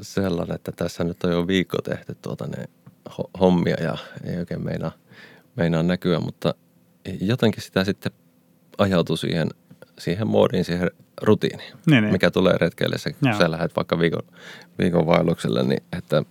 [0.02, 2.66] sellainen, että tässä nyt on jo viikko tehty tuota ne
[3.10, 4.92] ho- hommia ja ei oikein meinaa,
[5.56, 6.54] meinaa näkyä, mutta
[7.22, 8.12] jotenkin sitä sitten
[8.78, 9.50] ajautui siihen,
[10.00, 10.92] siihen moodiin, siihen
[11.22, 12.12] rutiiniin, Niin, niin.
[12.12, 12.98] mikä tulee retkeille.
[12.98, 13.38] Se, kun Joo.
[13.38, 14.24] sä lähdet vaikka viikon,
[14.80, 16.24] viikon vaellukselle, niin että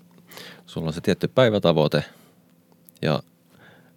[0.66, 2.04] sulla on se tietty päivätavoite
[3.02, 3.22] ja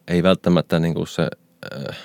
[0.07, 1.27] ei välttämättä niin kuin se
[1.89, 1.97] äh,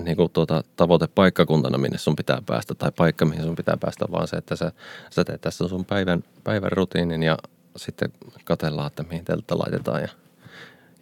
[0.00, 4.04] niin kuin tuota, tavoite paikkakuntana, minne sun pitää päästä, tai paikka, mihin sun pitää päästä,
[4.12, 4.72] vaan se, että sä,
[5.10, 7.38] sä teet tässä sun päivän, päivän rutiinin ja
[7.76, 8.12] sitten
[8.44, 10.08] katellaan, että mihin teltta laitetaan ja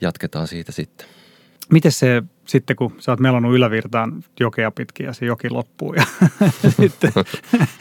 [0.00, 1.06] jatketaan siitä sitten.
[1.72, 6.04] Miten se sitten, kun sä oot melonnut ylävirtaan jokea pitkin ja se joki loppuu ja
[6.80, 7.12] sitten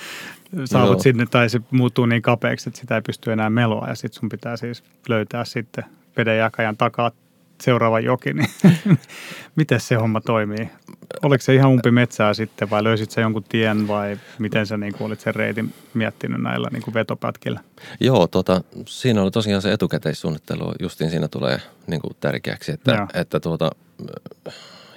[0.66, 1.04] saavut Joo.
[1.04, 4.30] sinne tai se muuttuu niin kapeaksi, että sitä ei pysty enää meloa ja sitten sun
[4.30, 5.86] pitää siis löytää sitten
[6.18, 7.12] vedenjakajan takaa
[7.62, 8.50] seuraava joki, niin
[9.56, 10.70] miten se homma toimii?
[11.24, 14.94] Oliko se ihan umpi metsää sitten vai löysit sä jonkun tien vai miten sä niin
[15.00, 17.60] olit sen reitin miettinyt näillä niin kuin vetopätkillä?
[18.00, 23.08] Joo, tota, siinä oli tosiaan se etukäteissuunnittelu, justiin siinä tulee niin kuin tärkeäksi, että, Joo.
[23.14, 23.72] että tuota,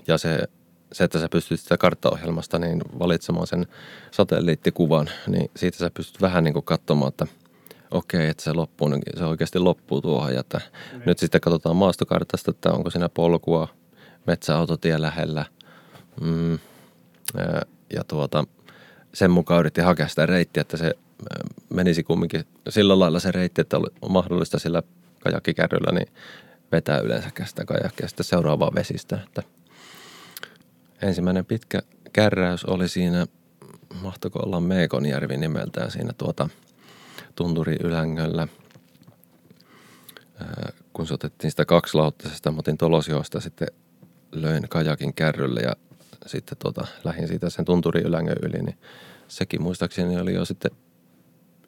[0.07, 0.49] ja se,
[0.93, 3.67] se, että sä pystyt sitä karttaohjelmasta niin valitsemaan sen
[4.11, 7.27] satelliittikuvan, niin siitä sä pystyt vähän niin kuin katsomaan, että
[7.93, 10.35] okei, että se loppuu, niin se oikeasti loppuu tuohon.
[10.35, 10.61] Ja että
[11.07, 13.69] nyt sitten katsotaan maastokartasta, että onko siinä polkua,
[14.27, 15.45] metsäautotie lähellä.
[16.21, 16.53] Mm,
[17.35, 17.63] ja,
[17.95, 18.45] ja tuota,
[19.15, 20.95] sen mukaan yritti hakea sitä reittiä, että se
[21.75, 24.83] menisi kumminkin sillä lailla se reitti, että oli mahdollista sillä
[25.21, 26.09] kajakkikärryllä niin
[26.73, 29.19] vetää yleensäkään sitä kajakkia sitten seuraavaan vesistä.
[29.27, 29.43] Että
[31.03, 33.27] ensimmäinen pitkä kärräys oli siinä,
[34.03, 36.49] mahtoiko olla Meekonjärvi nimeltään siinä tuota
[37.35, 38.49] Tunturi Ylängöllä.
[40.93, 43.69] Kun se otettiin sitä kaksilauttaisesta, mä otin Tolosjoesta sitten
[44.33, 45.73] löin kajakin kärrylle ja
[46.27, 48.79] sitten tuota, lähdin siitä sen Tunturi Ylängön yli, niin
[49.29, 50.71] sekin muistaakseni oli jo sitten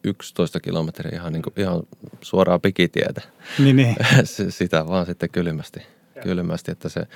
[0.04, 1.82] 11 kilometriä ihan, niin kuin, ihan
[2.20, 3.20] suoraa pikitietä.
[3.58, 3.96] Niin, niin.
[4.24, 5.80] Se- sitä vaan sitten kylmästi,
[6.22, 7.06] kylmästi että se,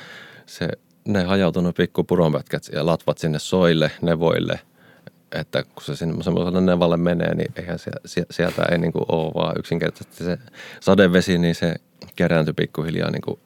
[0.47, 0.69] se,
[1.05, 4.61] ne hajautunut pikku puronpätkät ja latvat sinne soille, nevoille,
[5.33, 9.05] että kun se sinne semmoiselle nevalle menee, niin eihän se, sie- sieltä ei niin kuin
[9.09, 10.39] ole vaan yksinkertaisesti se
[10.81, 11.75] sadevesi, niin se
[12.17, 13.41] kerääntyi pikkuhiljaa niin kuin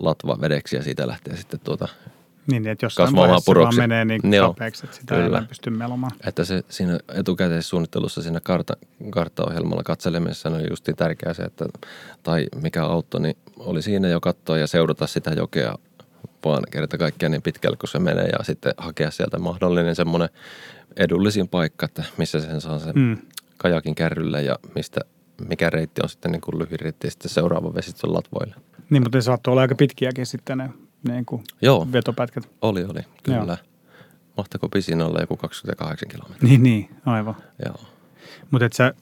[0.00, 1.88] latva vedeksi ja siitä lähtee sitten tuota,
[2.46, 3.78] niin, että jossain kasvamaan vaiheessa se vaan puroksi.
[3.80, 5.36] menee niin Joo, kapeaksi, että sitä ei kyllä.
[5.36, 6.12] enää pysty melomaan.
[6.26, 8.76] että se siinä etukäteissuunnittelussa siinä kartta,
[9.10, 11.66] karttaohjelmalla katselemisessa oli justi tärkeää se, että,
[12.22, 15.74] tai mikä auttoi, niin oli siinä jo katsoa ja seurata sitä jokea
[16.44, 20.28] vaan kerta kaikkiaan niin pitkälle, kun se menee ja sitten hakea sieltä mahdollinen semmoinen
[20.96, 23.18] edullisin paikka, että missä sen saa sen Mm.
[23.56, 25.00] kajakin kärrylle ja mistä,
[25.48, 28.54] mikä reitti on sitten niin kuin lyhin reitti ja sitten seuraava vesistön latvoille.
[28.90, 30.70] Niin, mutta ne saattoi olla aika pitkiäkin sitten ne
[31.08, 32.48] niin kuin Joo, vetopätkät.
[32.62, 33.56] oli, oli, kyllä.
[34.36, 36.48] Mahtako pisin olla joku 28 kilometriä?
[36.50, 37.36] Niin, niin, aivan.
[37.66, 37.80] Joo.
[38.50, 38.94] Mutta et sä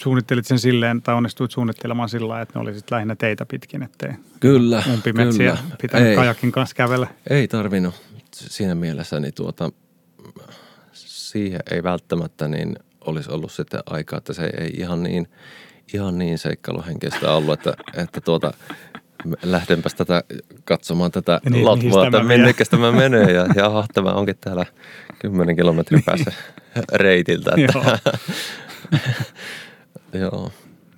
[0.00, 4.10] suunnittelit sen silleen, tai onnistuit suunnittelemaan sillä että ne oli sit lähinnä teitä pitkin, ettei
[4.40, 5.76] Kyllä, umpimetsiä kyllä.
[5.82, 6.16] pitänyt Ei.
[6.16, 7.06] kajakin kanssa kävellä.
[7.30, 7.94] Ei tarvinnut
[8.34, 9.70] siinä mielessä, niin tuota,
[10.92, 15.28] siihen ei välttämättä niin olisi ollut sitten aikaa, että se ei ihan niin,
[15.94, 18.52] ihan niin seikkailuhenkistä ollut, että, että tuota,
[19.42, 20.24] lähdenpäs tätä
[20.64, 24.66] katsomaan tätä Niin, latvaa, että minnekäs tämä menee ja jaha, tämä onkin täällä
[25.18, 26.32] 10 kilometrin päässä
[26.92, 27.50] reitiltä.
[27.56, 27.98] Että,
[30.18, 30.52] joo.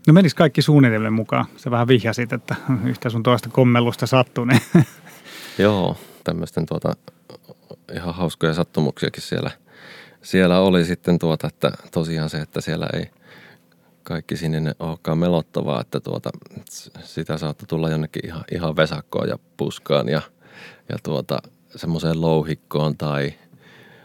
[0.06, 1.44] No menis kaikki suunnitelmien mukaan.
[1.56, 4.60] Sä vähän vihjasit, että yhtä sun toista kommellusta sattui, niin
[5.58, 6.92] Joo, tämmöisten tuota,
[7.92, 9.50] ihan hauskoja sattumuksiakin siellä,
[10.22, 13.10] siellä oli sitten tuota, että tosiaan se, että siellä ei
[14.02, 16.30] kaikki sininen olekaan melottavaa, että tuota,
[17.02, 20.22] sitä saattoi tulla jonnekin ihan, ihan vesakkoon ja puskaan ja,
[20.88, 21.38] ja tuota,
[21.76, 23.34] semmoiseen louhikkoon tai,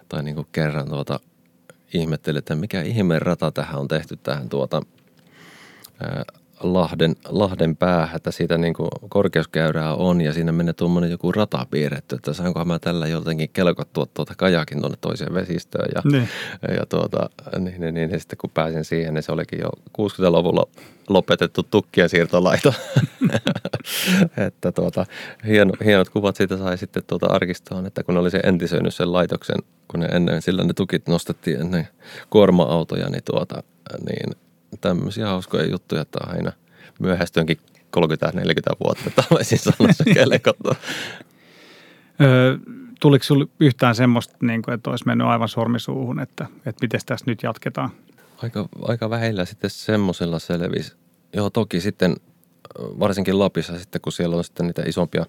[0.09, 1.19] tai niin kuin kerran tuota,
[1.93, 4.81] ihmettelin, että mikä ihmeen rata tähän on tehty tähän tuota,
[6.63, 11.67] Lahden, Lahden päähän, että siitä niin kuin korkeuskäyrää on ja siinä menee tuommoinen joku rata
[11.71, 15.89] piirretty, että saankohan mä tällä jotenkin kelkottua tuota kajakin tuonne toiseen vesistöön.
[15.95, 16.29] Ja, niin.
[16.77, 20.67] ja, tuota, niin, niin, niin, ja sitten kun pääsin siihen, niin se olikin jo 60-luvulla
[21.09, 22.73] lopetettu tukkien siirtolaito.
[24.47, 25.05] että tuota,
[25.47, 29.57] hieno, hienot kuvat siitä sai sitten tuota arkistoon, että kun oli se entisöinyt sen laitoksen,
[29.87, 31.87] kun ne ennen, sillä ne tukit nostettiin ennen
[32.29, 33.63] kuorma-autoja, niin, tuota,
[34.05, 34.35] niin
[34.81, 36.51] tämmöisiä hauskoja juttuja, että aina
[36.99, 37.57] myöhästyönkin
[37.97, 40.75] 30-40 vuotta, että olisin sanoa se kelekotto.
[42.99, 47.25] Tuliko sinulle yhtään semmoista, niin kuin, että olisi mennyt aivan sormisuuhun, että, että miten tässä
[47.27, 47.89] nyt jatketaan?
[48.37, 50.93] Aika, aika vähillä sitten semmoisella selvisi.
[51.33, 52.15] Joo, toki sitten
[52.79, 55.25] varsinkin Lapissa sitten, kun siellä on sitten niitä isompia,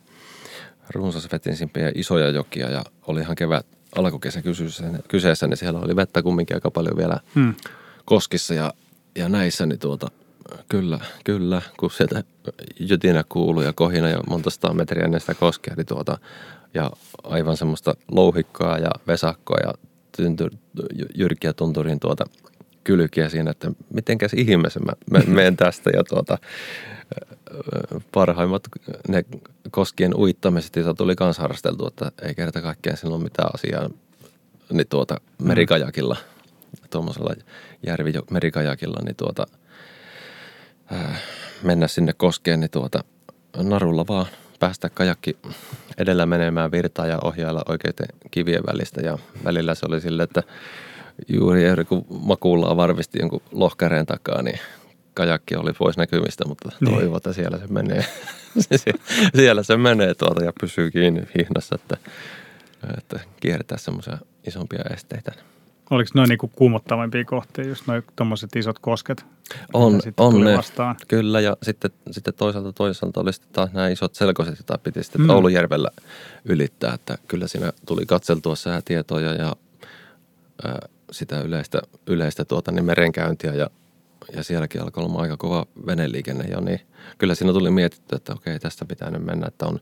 [0.90, 4.42] runsasvetinsimpiä isoja jokia ja oli ihan kevät alkukesä
[5.08, 7.54] kyseessä, niin siellä oli vettä kumminkin aika paljon vielä hmm.
[8.04, 8.72] koskissa ja
[9.16, 10.08] ja näissä niin tuota,
[10.68, 12.24] kyllä, kyllä, kun sieltä
[12.80, 16.18] jytinä kuuluu ja kohina ja monta sataa metriä ennen sitä koskea, niin tuota,
[16.74, 16.90] ja
[17.24, 19.74] aivan semmoista louhikkoa ja vesakkoa ja
[20.16, 20.50] tyntyr,
[21.14, 22.24] jyrkiä tunturin tuota
[22.84, 26.38] kylkiä siinä, että mitenkäs ihmeessä mä, mä menen tästä ja tuota,
[28.12, 28.62] parhaimmat
[29.08, 29.24] ne
[29.70, 33.90] koskien uittamiset, joita tuli kans harrasteltu, että ei kerta kaikkiaan silloin mitään asiaa
[34.72, 36.16] niin tuota merikajakilla–
[36.92, 37.34] tuommoisella
[37.86, 39.46] järvi merikajakilla, niin tuota,
[40.90, 41.16] ää,
[41.62, 43.04] mennä sinne koskeen, niin tuota,
[43.56, 44.26] narulla vaan
[44.60, 45.36] päästä kajakki
[45.98, 49.00] edellä menemään virtaa ja ohjailla oikeiden kivien välistä.
[49.00, 50.42] Ja välillä se oli sille, että
[51.28, 54.58] juuri eri kun makuullaa varvisti jonkun lohkäreen takaa, niin
[55.14, 56.94] kajakki oli pois näkymistä, mutta niin.
[56.94, 58.04] toivon, että siellä se menee.
[59.36, 61.96] siellä se menee tuota ja pysyy kiinni hihnassa, että,
[62.98, 65.32] että kiertää semmoisia isompia esteitä.
[65.92, 69.26] Oliko noin niinku kuumottavampia kohtia, just noin tuommoiset isot kosket?
[69.72, 70.96] On, on ne, vastaan?
[71.08, 71.40] kyllä.
[71.40, 75.30] Ja sitten, sitten toisaalta toisaalta oli sitten taas nämä isot selkoiset, joita piti sitten mm.
[75.30, 75.88] Oulujärvellä
[76.44, 76.94] ylittää.
[76.94, 79.56] Että kyllä siinä tuli katseltua säätietoja ja
[80.64, 83.70] ää, sitä yleistä, yleistä tuota, niin merenkäyntiä ja,
[84.36, 86.80] ja sielläkin alkoi olla aika kova veneliikenne jo, niin
[87.18, 89.78] kyllä siinä tuli mietitty, että okei, tästä pitää nyt mennä, että on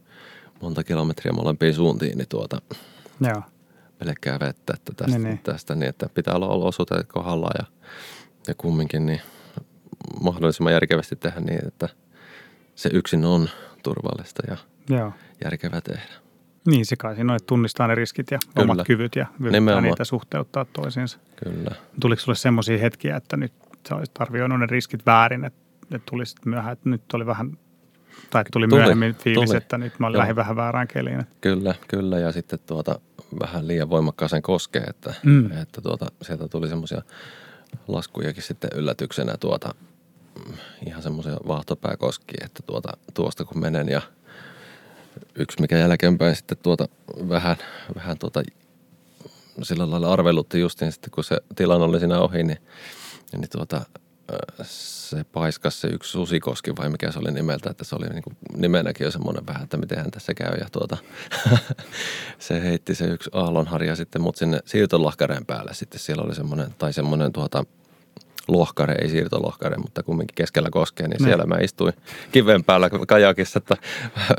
[0.63, 2.63] monta kilometriä molempiin suuntiin, niin tuota,
[3.21, 3.43] Joo
[4.05, 5.39] pelkkää vettä että tästä, niin, niin.
[5.39, 7.65] tästä niin, että pitää olla olosuhteet kohdallaan ja,
[8.49, 9.21] ja kumminkin niin
[10.21, 11.89] mahdollisimman järkevästi tehdä niin, että
[12.75, 13.49] se yksin on
[13.83, 14.57] turvallista ja
[14.97, 15.13] Joo.
[15.45, 16.13] järkevää tehdä.
[16.67, 18.73] Niin, se kai siinä on, että tunnistaa ne riskit ja Kyllä.
[18.73, 21.19] omat kyvyt ja yrittää niitä suhteuttaa toisiinsa.
[21.45, 21.71] Kyllä.
[22.01, 23.53] Tuliko sinulle semmoisia hetkiä, että nyt
[23.89, 27.59] sä olisit arvioinut ne riskit väärin, että, että tulisit myöhään, että nyt oli vähän
[28.31, 29.57] tai tuli, tuli myöhemmin fiilis, tuli.
[29.57, 31.23] että nyt mä lähdin vähän väärään keliin.
[31.41, 32.19] Kyllä, kyllä.
[32.19, 33.01] Ja sitten tuota,
[33.41, 35.53] vähän liian voimakkaaseen koskee, että, mm.
[35.53, 37.03] että tuota, sieltä tuli semmoisia
[37.89, 39.75] laskujakin sitten yllätyksenä tuota,
[40.87, 44.03] ihan semmoisia vaahtopääkoski, että tuota, tuosta kun menen ja
[45.35, 46.89] yksi mikä jälkeenpäin sitten tuota
[47.29, 47.57] vähän,
[47.95, 48.43] vähän tuota,
[49.63, 52.59] sillä lailla arvelutti justiin sitten kun se tilanne oli siinä ohi, niin,
[53.33, 53.81] niin tuota,
[54.63, 58.37] se paiskas se yksi susikoski vai mikä se oli nimeltä, että se oli niin kuin
[58.57, 60.55] nimenäkin jo semmoinen vähän, että miten tässä käy.
[60.61, 60.97] Ja tuota,
[62.39, 65.75] se heitti se yksi aallonharja sitten mut sinne siirtolohkareen päälle.
[65.75, 67.65] Sitten siellä oli semmoinen, tai semmoinen tuota,
[68.49, 71.27] lohkare, ei siirtolohkare, mutta kumminkin keskellä koskee, niin ne.
[71.27, 71.93] siellä mä istuin
[72.33, 73.77] kiven päällä kajakissa, että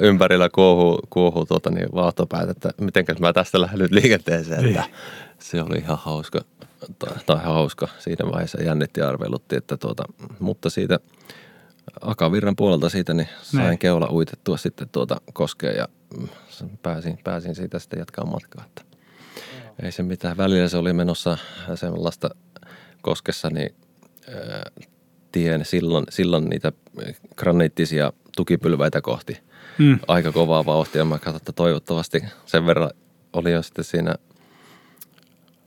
[0.02, 4.66] ympärillä kuohuu, kuohuu tuota, niin vaahtopäät, että mitenkäs mä tästä lähden nyt liikenteeseen.
[4.66, 4.94] Että niin.
[5.40, 6.42] se oli ihan hauska,
[7.00, 7.88] tai, tai hauska.
[8.00, 10.04] Siinä vaiheessa jännitti ja arvelutti, että tuota,
[10.40, 11.00] mutta siitä
[12.02, 13.78] Akavirran puolelta siitä niin sain ne.
[13.78, 15.88] keula uitettua sitten tuota koskea ja
[16.84, 18.66] pääsin, pääsin siitä sitten jatkaa matkaa.
[18.66, 18.82] Että
[19.84, 20.38] ei se mitään.
[20.38, 21.38] Välillä se oli menossa
[21.76, 22.30] sellaista
[23.02, 23.76] koskessa, niin
[25.32, 26.72] tien sillan, sillan niitä
[27.36, 29.38] graniittisia tukipylväitä kohti
[29.78, 30.00] mm.
[30.08, 31.06] aika kovaa vauhtia.
[31.06, 32.90] Mä katsoin, että toivottavasti sen verran
[33.34, 34.16] oli jo sitten siinä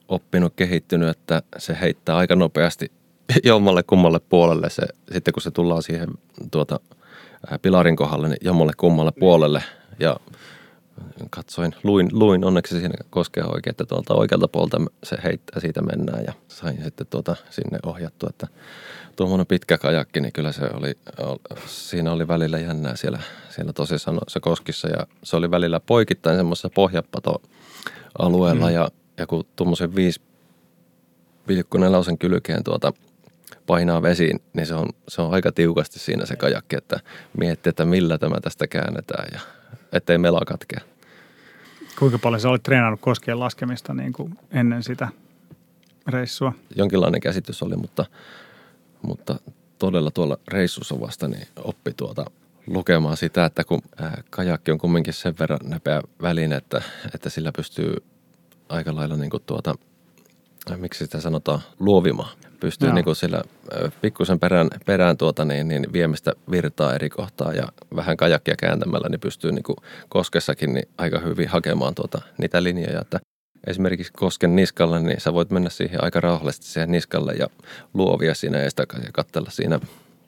[0.09, 2.93] oppinut, kehittynyt, että se heittää aika nopeasti
[3.45, 6.09] jommalle kummalle puolelle se, sitten kun se tullaan siihen
[6.51, 6.81] tuota,
[7.63, 9.63] pilarin kohdalle, niin jommalle kummalle puolelle.
[10.01, 10.17] Ja
[11.31, 16.25] katsoin, luin, luin onneksi siinä koskee oikein, että tuolta oikealta puolta se heittää, siitä mennään
[16.27, 18.47] ja sain sitten tuota sinne ohjattua, että
[19.17, 20.99] tuommoinen pitkä kajakki, niin kyllä se oli,
[21.67, 23.19] siinä oli välillä jännää siellä,
[23.51, 23.95] siellä tosi
[24.29, 28.75] se koskissa ja se oli välillä poikittain semmoisessa pohjapato-alueella mm.
[28.75, 29.95] ja, ja kun tuommoisen 5,4
[32.19, 32.93] kylkeen tuota
[33.67, 37.01] painaa vesiin, niin se on, se on aika tiukasti siinä se kajakki, että
[37.39, 39.41] miettii, että millä tämä tästä käännetään ja
[39.95, 40.81] ettei mela katkea.
[41.99, 45.09] Kuinka paljon sä olit treenannut koskien laskemista niin kuin ennen sitä
[46.07, 46.53] reissua?
[46.77, 48.05] Jonkinlainen käsitys oli, mutta,
[49.03, 49.37] mutta
[49.79, 52.25] todella tuolla reissussa vasta niin oppi tuota
[52.67, 53.83] lukemaan sitä, että kun
[54.31, 56.83] kajakki on kumminkin sen verran näpeä väline, että,
[57.15, 57.97] että sillä pystyy
[58.69, 59.75] aika lailla niin kuin tuota,
[60.77, 62.37] miksi sitä sanotaan, luovimaan.
[62.65, 63.43] Pystyy niin kuin sillä
[64.03, 67.65] pikkusen perään, perään tuota niin, niin viemistä virtaa eri kohtaa ja
[67.97, 69.77] vähän kajakkia kääntämällä, niin pystyy niin kuin
[70.09, 73.01] koskessakin niin aika hyvin hakemaan tuota, niitä linjoja.
[73.01, 73.21] Että
[73.67, 77.47] esimerkiksi kosken niskalle, niin sä voit mennä siihen aika rauhallisesti siihen niskalle ja
[77.95, 78.71] luovia siinä ja
[79.13, 79.81] katsella siinä,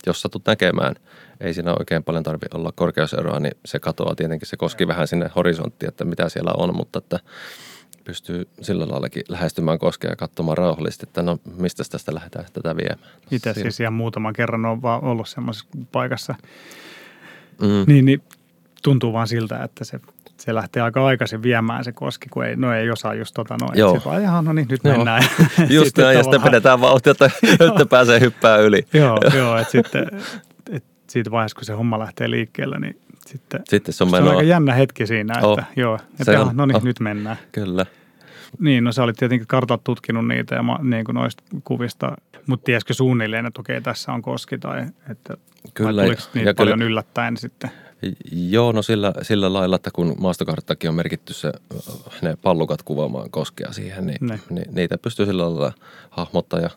[0.06, 0.94] jos satut näkemään.
[1.40, 5.30] Ei siinä oikein paljon tarvitse olla korkeuseroa, niin se katoaa tietenkin, se koski vähän sinne
[5.36, 7.20] horisonttiin, että mitä siellä on, mutta että
[8.06, 12.98] pystyy sillä laillakin lähestymään koskea ja katsomaan rauhallisesti, että no mistä tästä lähdetään tätä viemään.
[13.30, 13.64] Itse Siinä.
[13.64, 16.34] siis ihan muutaman kerran on vaan ollut semmoisessa paikassa,
[17.60, 17.84] mm.
[17.86, 18.22] niin, niin
[18.82, 20.00] tuntuu vaan siltä, että se,
[20.36, 23.78] se lähtee aika aikaisin viemään se koski, kun ei, no ei osaa just tota noin.
[23.78, 23.92] Joo.
[23.92, 24.96] Sitten vaan, jaha, no niin, nyt joo.
[24.96, 25.22] mennään.
[25.70, 27.30] just näin, ja sitten pidetään vauhtia, että,
[27.70, 28.86] että pääsee hyppää yli.
[28.92, 30.06] joo, joo että sitten
[30.70, 34.28] et siitä vaiheessa, kun se homma lähtee liikkeelle, niin sitten, sitten se on, se on
[34.28, 37.36] aika jännä hetki siinä, että oh, joo, että on, no niin, oh, nyt mennään.
[37.52, 37.86] Kyllä.
[38.58, 42.94] Niin, no sä olit tietenkin kartat tutkinut niitä ja niin kuin noista kuvista, mutta tiesikö
[42.94, 45.36] suunnilleen, että okei, tässä on koski tai että
[45.74, 47.70] kyllä, tuliko niitä paljon kyllä, yllättäen sitten?
[48.32, 51.52] Joo, no sillä, sillä lailla, että kun maastokarttakin on merkitty se,
[52.22, 54.40] ne pallukat kuvaamaan koskea siihen, niin, ne.
[54.50, 55.72] niin niitä pystyy sillä lailla
[56.10, 56.70] hahmottaa ja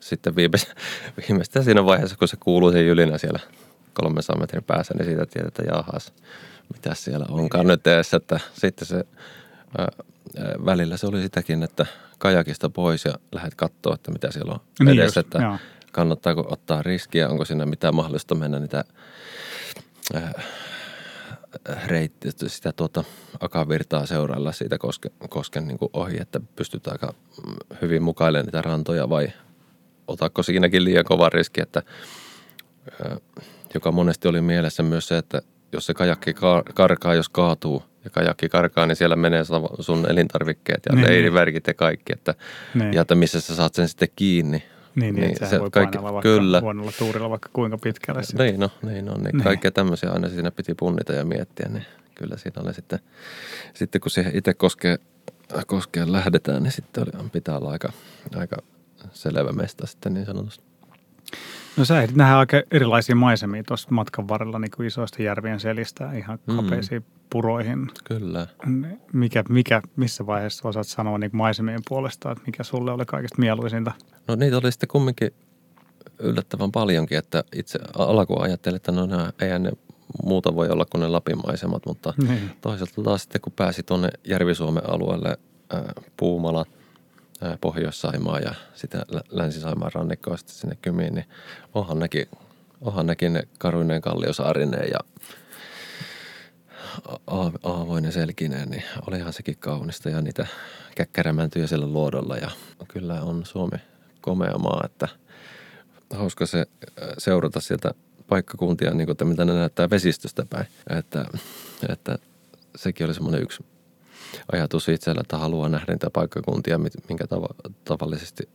[0.00, 0.36] sitten
[1.28, 3.40] viimeistään siinä vaiheessa, kun se kuuluu se jylinä siellä
[3.94, 6.12] 300 metrin päässä, niin siitä tiedät, että jahas,
[6.74, 9.04] mitä siellä onkaan nyt eessä, että sitten se
[9.78, 9.88] ää,
[10.64, 11.86] välillä se oli sitäkin, että
[12.18, 15.58] kajakista pois ja lähdet katsoa, että mitä siellä on niin edessä, just, että joo.
[15.92, 18.84] kannattaako ottaa riskiä, onko siinä mitään mahdollista mennä niitä
[20.14, 20.42] ää,
[21.86, 23.04] reitti, sitä tuota
[23.40, 27.14] akavirtaa seurailla siitä kosken, kosken niin ohi, että pystytään aika
[27.82, 29.32] hyvin mukailemaan niitä rantoja vai
[30.08, 31.82] otaako siinäkin liian kova riski, että
[33.74, 36.34] joka monesti oli mielessä myös se, että jos se kajakki
[36.74, 39.42] karkaa, jos kaatuu ja kajakki karkaa, niin siellä menee
[39.80, 42.34] sun elintarvikkeet ja niin, leiriverkit ja kaikki, että,
[42.74, 42.92] niin.
[42.92, 44.62] ja että missä sä saat sen sitten kiinni.
[44.94, 46.60] Niin, niin, niin se voi kaikki, vaikka kyllä.
[46.60, 48.46] huonolla tuurilla vaikka kuinka pitkälle sitten.
[48.46, 49.24] Niin, no, niin, no, niin.
[49.24, 49.42] niin.
[49.42, 52.98] kaikkea tämmöisiä aina siinä piti punnita ja miettiä, niin kyllä siinä oli sitten,
[53.74, 54.98] sitten kun siihen itse koskee,
[55.66, 57.92] koskee lähdetään, niin sitten oli, pitää olla aika,
[58.36, 58.56] aika
[59.12, 60.64] selvä mesta sitten niin sanotusti.
[61.76, 66.12] No sä ehdit nähdä aika erilaisia maisemia tuossa matkan varrella niin kuin isoista järvien selistä
[66.12, 66.56] ihan mm.
[66.56, 67.06] kapeisiin mm.
[67.30, 67.90] puroihin.
[68.04, 68.46] Kyllä.
[69.12, 73.92] Mikä, mikä, missä vaiheessa osaat sanoa niin maisemien puolesta, että mikä sulle oli kaikista mieluisinta?
[74.28, 75.30] No niitä oli sitten kumminkin
[76.18, 79.72] yllättävän paljonkin, että itse alkuun ajattelin, että no nämä, eihän ne
[80.24, 82.50] muuta voi olla kuin ne Lapin maisemat, mutta niin.
[82.60, 85.38] toisaalta taas sitten kun pääsi tuonne Järvi-Suomen alueelle,
[85.70, 86.64] ää, Puumala–
[87.60, 91.26] Pohjois-Saimaa ja sitä Länsi-Saimaan rannikkoa sitten sinne Kymiin, niin
[91.74, 92.28] onhan nekin,
[92.80, 94.98] onhan nekin ne karuinen kalliosaarineen ja
[97.62, 100.46] aavoinen selkineen, niin olihan sekin kaunista ja niitä
[100.96, 102.50] käkkärämäntyjä siellä luodolla ja
[102.88, 103.78] kyllä on Suomi
[104.20, 105.08] komea maa, että
[106.10, 106.66] hauska se
[107.18, 107.94] seurata sieltä
[108.28, 110.66] paikkakuntia, niin kuin, että mitä ne näyttää vesistöstä päin.
[110.98, 111.24] Että,
[111.88, 112.18] että
[112.76, 113.64] sekin oli semmoinen yksi
[114.52, 118.48] ajatus itsellä, että haluaa nähdä niitä paikkakuntia, minkä tav- tavallisesti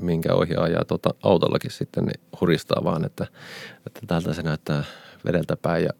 [0.00, 3.26] minkä ohi ajaa tuota autollakin sitten, niin huristaa vaan, että,
[3.86, 4.84] että täältä se näyttää
[5.24, 5.84] vedeltä päin.
[5.84, 5.90] Ja,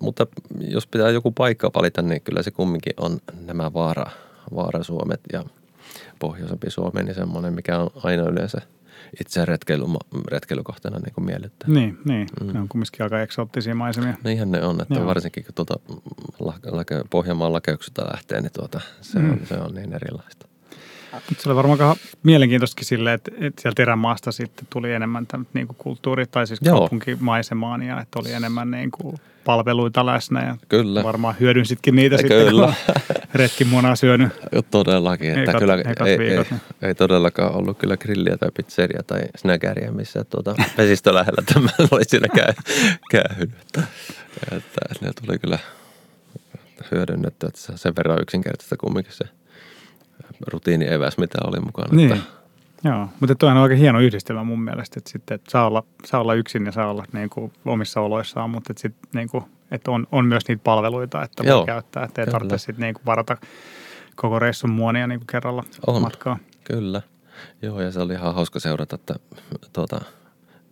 [0.00, 0.26] mutta
[0.60, 4.10] jos pitää joku paikka valita, niin kyllä se kumminkin on nämä vaara,
[4.54, 5.44] vaara-Suomet ja
[6.18, 8.60] pohjoisempi Suomi, niin semmoinen, mikä on aina yleensä–
[9.20, 9.84] itse retkeily,
[10.28, 11.68] retkeilykohteena niin kuin miellyttää.
[11.68, 12.28] Niin, niin.
[12.40, 12.52] Mm.
[12.52, 14.14] ne on kumminkin aika eksoottisia maisemia.
[14.24, 15.06] Niinhän ne on, että Joo.
[15.06, 15.74] varsinkin kun tuota,
[16.70, 19.30] lake, Pohjanmaan lakeuksilta lähtee, niin tuota, se, mm.
[19.30, 20.48] on, se on niin erilaista.
[21.12, 25.66] Mutta se oli varmaan mielenkiintoistakin sille, että, että sieltä erämaasta sitten tuli enemmän tämän, niin
[25.66, 31.04] kuin kulttuuri- tai siis kaupunkimaisemaan ja että oli enemmän niin kuin palveluita läsnä ja kyllä.
[31.04, 32.66] varmaan hyödynsitkin niitä sitten, kyllä.
[32.86, 34.32] kun retkimuonaa syönyt.
[34.70, 39.20] Todellakin, että kyllä ei, viikot, ei, ei, ei, todellakaan ollut kyllä grilliä tai pizzeria tai
[39.36, 42.52] snäkäriä, missä tuota, vesistö lähellä tämä oli siinä käy,
[43.10, 43.50] käynyt.
[43.66, 43.82] Että,
[44.52, 45.58] että ne tuli kyllä
[46.90, 49.24] hyödynnetty, että sen verran yksinkertaista kumminkin se
[50.46, 51.88] rutiini eväs, mitä oli mukana.
[51.96, 52.12] Niin.
[52.12, 52.24] Että,
[52.84, 56.20] Joo, mutta toi on oikein hieno yhdistelmä mun mielestä, että, sitten, että saa, olla, saa
[56.20, 59.90] olla yksin ja saa olla niin kuin omissa oloissaan, mutta että, sit, niin kuin, että
[59.90, 62.38] on, on myös niitä palveluita, että voi Joo, käyttää, että ei kyllä.
[62.38, 63.36] tarvitse sitten niin kuin varata
[64.16, 66.38] koko reissun muonia niin kuin kerralla on, matkaa.
[66.64, 67.02] Kyllä,
[67.62, 69.14] Joo ja se oli ihan hauska seurata, että
[69.72, 70.00] tuota,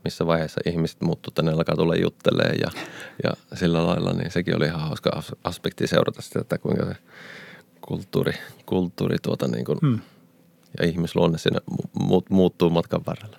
[0.04, 2.70] missä vaiheessa ihmiset muuttu tänne alkaa tulla juttelee ja,
[3.24, 6.96] ja sillä lailla, niin sekin oli ihan hauska aspekti seurata sitä, että kuinka se
[7.80, 8.32] kulttuuri,
[8.66, 9.98] kulttuuri tuota niin kuin, hmm.
[10.80, 11.60] Ja ihmisluonne siinä
[12.30, 13.38] muuttuu matkan varrella.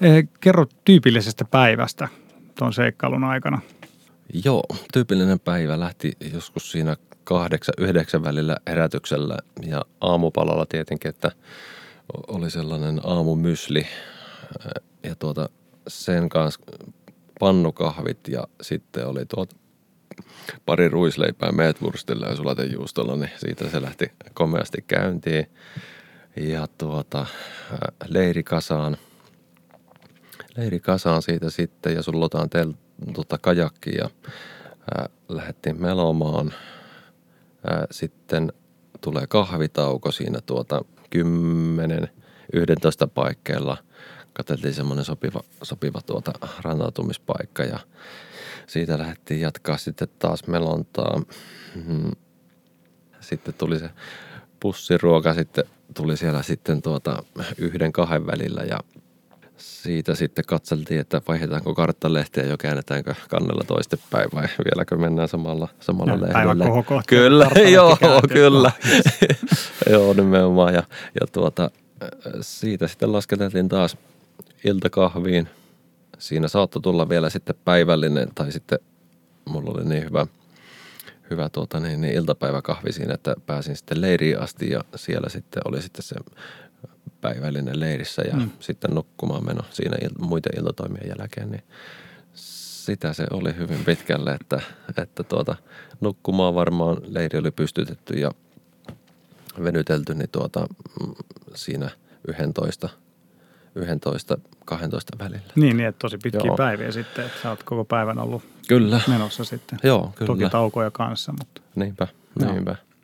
[0.00, 2.08] Eh, kerro tyypillisestä päivästä
[2.58, 3.60] tuon seikkailun aikana.
[4.44, 4.62] Joo,
[4.92, 11.30] tyypillinen päivä lähti joskus siinä kahdeksan, yhdeksän välillä herätyksellä ja aamupalalla tietenkin, että
[12.26, 13.86] oli sellainen aamumysli
[15.02, 15.48] ja tuota,
[15.88, 16.60] sen kanssa
[17.40, 19.56] pannukahvit ja sitten oli tuota
[20.66, 25.46] pari ruisleipää meetwurstilla ja sulatejuustolla, niin siitä se lähti komeasti käyntiin.
[26.36, 27.26] Ja tuota,
[28.08, 28.96] leiri kasaan,
[30.56, 32.72] leiri kasaan siitä sitten ja sullotaan tel,
[33.14, 34.10] tuota, kajakki ja
[34.94, 36.54] ää, lähdettiin melomaan.
[37.66, 38.52] Ää, sitten
[39.00, 42.08] tulee kahvitauko siinä tuota 10
[42.52, 43.76] 11 paikkeilla.
[44.32, 47.78] Katseltiin semmoinen sopiva, sopiva tuota rantautumispaikka ja
[48.66, 51.18] siitä lähdettiin jatkaa sitten taas melontaa.
[51.74, 52.10] Mm-hmm.
[53.20, 53.90] Sitten tuli se
[54.60, 57.22] pussiruoka sitten tuli siellä sitten tuota
[57.58, 58.78] yhden kahden välillä ja
[59.56, 66.12] siitä sitten katseltiin, että vaihdetaanko karttalehtiä jo käännetäänkö kannella toistepäin vai vieläkö mennään samalla, samalla
[66.12, 66.64] ja lehdellä.
[67.06, 67.98] Kyllä, joo,
[68.32, 68.72] kyllä.
[69.90, 70.74] joo, nimenomaan.
[70.74, 70.82] Ja,
[71.20, 71.70] ja tuota,
[72.40, 73.96] siitä sitten lasketeltiin taas
[74.64, 75.48] iltakahviin.
[76.18, 78.78] Siinä saattoi tulla vielä sitten päivällinen tai sitten
[79.44, 80.26] mulla oli niin hyvä,
[81.30, 85.82] hyvä tuota, niin, niin iltapäiväkahvi siinä, että pääsin sitten leiriin asti ja siellä sitten oli
[85.82, 86.16] sitten se
[87.20, 88.50] päivällinen leirissä ja mm.
[88.60, 91.62] sitten nukkumaan meno siinä il- muiden iltatoimien jälkeen, niin
[92.84, 94.60] sitä se oli hyvin pitkälle, että,
[95.02, 95.56] että tuota,
[96.00, 98.30] nukkumaan varmaan leiri oli pystytetty ja
[99.64, 100.66] venytelty, niin tuota,
[101.00, 101.14] mm,
[101.54, 101.90] siinä
[102.28, 102.88] 11,
[103.74, 105.52] 11 12 välillä.
[105.54, 106.56] Niin, niin että tosi pitkiä Joo.
[106.56, 109.00] päiviä sitten, että sä oot koko päivän ollut kyllä.
[109.08, 109.78] menossa sitten.
[109.82, 110.26] Joo, kyllä.
[110.26, 111.60] Toki taukoja kanssa, mutta.
[111.74, 112.08] Niinpä,
[112.40, 112.70] niinpä.
[112.70, 112.94] Joo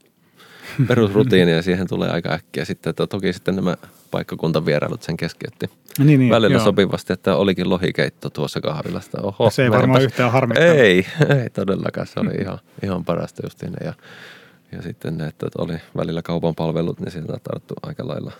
[0.88, 3.76] perusrutiini ja siihen tulee aika äkkiä sitten, että toki sitten nämä
[4.10, 5.70] paikkakuntavierailut sen keskeytti.
[5.98, 6.64] Niin, niin, Välillä joo.
[6.64, 9.22] sopivasti, että olikin lohikeitto tuossa kahvilasta.
[9.22, 10.74] Oho, se ei varmaan yhtään harmittanut.
[10.74, 11.06] Ei,
[11.42, 12.06] ei todellakaan.
[12.06, 13.72] Se oli ihan, ihan parasta justiin.
[13.84, 13.94] Ja,
[14.72, 18.32] ja sitten ne, että oli välillä kaupan palvelut, niin sieltä tarttu aika lailla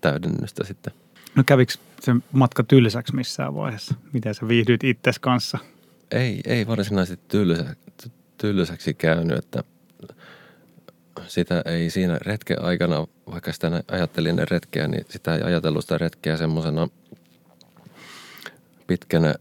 [0.00, 0.92] täydennystä sitten.
[1.36, 3.94] No kävikö se matka tylsäksi missään vaiheessa?
[4.12, 5.58] Miten sä viihdyit itses kanssa?
[6.10, 7.76] Ei, ei varsinaisesti tylsä,
[8.38, 9.64] tylsäksi käynyt, että–
[11.26, 16.36] sitä ei siinä retken aikana, vaikka sitä ajattelin retkeä, niin sitä ei ajatellut sitä retkeä
[16.36, 16.88] semmoisena
[18.86, 19.34] pitkänä,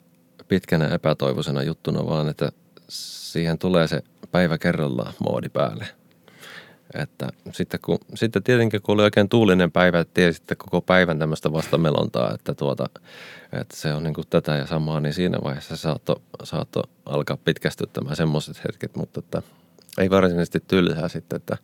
[0.47, 2.51] pitkänä epätoivoisena juttuna, vaan että
[2.89, 5.87] siihen tulee se päivä kerrallaan moodi päälle.
[6.93, 11.19] Että sitten, kun, sitten tietenkin kun oli oikein tuulinen päivä, että tiesi sitten koko päivän
[11.19, 12.89] tämmöistä vastamelontaa, että, tuota,
[13.53, 18.15] että se on niin kuin tätä ja samaa, niin siinä vaiheessa saatto, saatto alkaa pitkästyttämään
[18.15, 19.41] semmoiset hetket, mutta että–
[19.97, 21.57] ei varsinaisesti tylsää sitten, että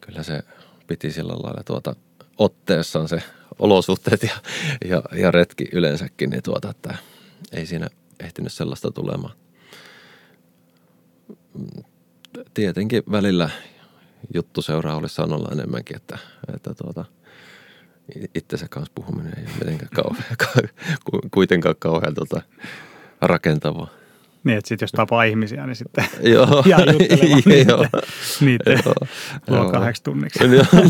[0.00, 0.42] kyllä se
[0.86, 1.96] piti sillä lailla tuota
[2.38, 3.22] otteessaan se
[3.58, 4.36] olosuhteet ja,
[4.84, 6.94] ja, ja retki yleensäkin, niin tuota, että
[7.52, 7.88] ei siinä
[8.20, 9.34] ehtinyt sellaista tulemaan.
[12.54, 13.50] Tietenkin välillä
[14.34, 16.18] juttu seuraa olisi saanut olla enemmänkin, että,
[16.54, 17.04] että tuota,
[18.34, 20.70] itsensä kanssa puhuminen ei ole mitenkään kauhean,
[21.34, 22.42] kuitenkaan kauhean tuota,
[23.20, 23.88] rakentavaa.
[24.44, 26.04] Niin, että sitten jos tapaa ihmisiä, niin sitten
[26.34, 28.90] joo, jää juttelemaan niitä, niitä
[29.48, 30.38] luo kahdeksi tunniksi.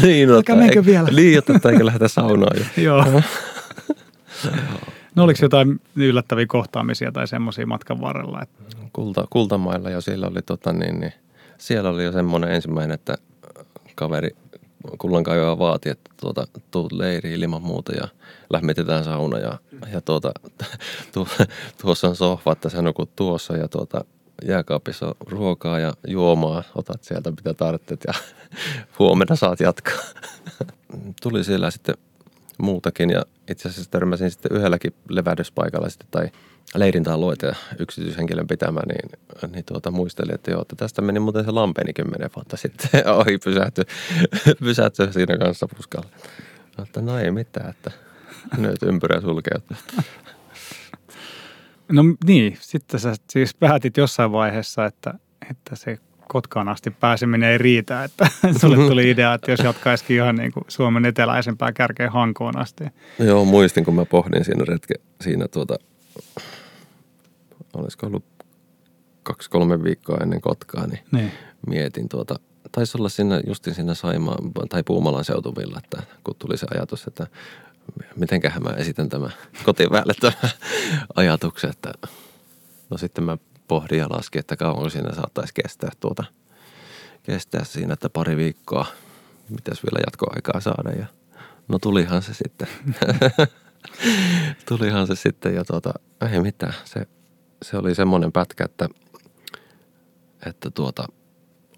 [0.03, 1.09] niin, no, Älkää vielä.
[1.09, 2.83] Niin, että eikö lähdetä saunaan jo.
[2.83, 3.23] joo.
[5.15, 8.43] No oliko jotain yllättäviä kohtaamisia tai semmoisia matkan varrella?
[8.43, 8.65] Että...
[8.93, 11.13] Kulta, kultamailla jo siellä oli, tota, niin, niin,
[11.59, 13.19] siellä oli jo semmoinen ensimmäinen, että
[13.95, 14.31] kaveri
[14.99, 18.09] kullankaivaa vaati, että tuota, tuut leiriin ilman muuta ja
[18.51, 19.59] lämmitetään sauna ja,
[19.93, 20.33] ja tuota,
[21.15, 21.29] tu,
[21.81, 24.05] tuossa on sohva, että sä nukut tuossa ja tuota,
[24.45, 28.13] jääkaapissa on ruokaa ja juomaa, otat sieltä mitä tarvitset ja
[28.99, 30.01] huomenna saat jatkaa.
[31.23, 31.95] Tuli siellä sitten
[32.59, 36.31] muutakin ja itse asiassa törmäsin sitten yhdelläkin levähdyspaikalla sitten tai
[36.75, 39.21] leirintäalueita ja yksityishenkilön pitämä, niin,
[39.53, 43.39] niin tuota, muistelin, että joo, että tästä meni muuten se lampeni kymmenen vuotta sitten ohi
[43.39, 43.85] pysähtyi,
[44.61, 46.09] pysähtyi siinä kanssa puskalla.
[46.83, 47.91] Että no ei mitään, että
[48.57, 49.77] nyt ympyrä sulkeutuu.
[51.93, 55.15] No niin, sitten sä siis päätit jossain vaiheessa, että,
[55.51, 55.99] että se
[56.29, 58.29] Kotkaan asti pääseminen ei riitä, että
[58.61, 62.85] sulle tuli idea, että jos jatkaisikin ihan niin kuin Suomen eteläisempää kärkeen Hankoon asti.
[63.19, 65.77] Joo, muistin, kun mä pohdin siinä retke, siinä tuota,
[67.75, 68.25] olisiko ollut
[69.23, 71.33] kaksi-kolme viikkoa ennen Kotkaa, niin, niin.
[71.67, 72.39] mietin tuota,
[72.73, 77.27] taisi olla siinä, justin siinä Saimaan tai Puumalan seutuvilla, että kun tuli se ajatus, että
[78.17, 79.33] mitenköhän mä esitän tämän
[79.65, 80.51] kotiväelle tämän
[81.17, 81.93] ajatuksen, että
[82.91, 83.39] no sitten mä
[83.69, 86.25] pohdin ja laskin, että kauanko siinä saattaisi kestää tuota,
[87.23, 88.87] kestää siinä, että pari viikkoa,
[89.49, 91.07] mitäs vielä jatkoaikaa saada ja
[91.69, 92.69] no tulihan se sitten.
[94.69, 95.95] tulihan se sitten ja tuota,
[96.33, 97.07] ei mitään, se,
[97.63, 98.89] se oli semmoinen pätkä, että,
[100.47, 101.09] että tuota,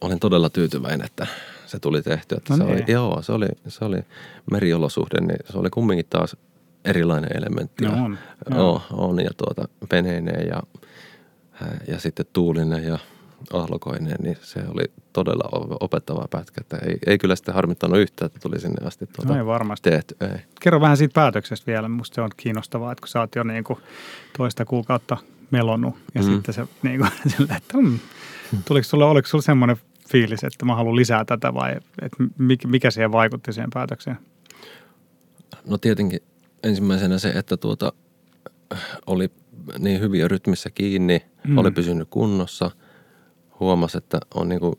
[0.00, 1.26] olin todella tyytyväinen, että
[1.66, 2.34] se tuli tehty.
[2.34, 2.74] Että No se niin.
[2.74, 3.98] oli, joo, se oli, se oli
[4.50, 6.36] meriolosuhde, niin se oli kumminkin taas
[6.84, 7.84] erilainen elementti.
[7.84, 8.18] No ja, on,
[8.50, 8.58] joo.
[8.58, 8.82] joo.
[8.90, 10.62] on ja tuota, veneinen ja,
[11.88, 12.98] ja sitten tuulinen ja
[13.52, 16.60] ahlokoinen, niin se oli todella opettava pätkä.
[16.60, 19.90] Että ei, ei kyllä sitten harmittanut yhtään, että tuli sinne asti tuota No ei varmasti.
[19.90, 20.16] tehty.
[20.20, 20.40] Ei.
[20.60, 21.88] Kerro vähän siitä päätöksestä vielä.
[21.88, 23.78] Musta se on kiinnostavaa, että kun sä oot jo niin kuin
[24.38, 25.16] toista kuukautta
[25.50, 26.26] melonnut ja Mm.
[26.26, 27.98] sitten se niin kuin, sillä, että mm,
[28.64, 29.76] tuliko sulle, oliko sulla semmoinen
[30.08, 32.16] fiilis, että mä haluan lisää tätä vai että
[32.66, 34.16] mikä, siihen vaikutti siihen päätökseen?
[35.66, 36.20] No tietenkin
[36.62, 37.92] ensimmäisenä se, että tuota,
[39.06, 39.30] oli
[39.78, 41.22] niin hyvin rytmissä kiinni.
[41.46, 41.58] Mm.
[41.58, 42.70] oli pysynyt kunnossa,
[43.60, 44.74] huomasi, että on niin kuin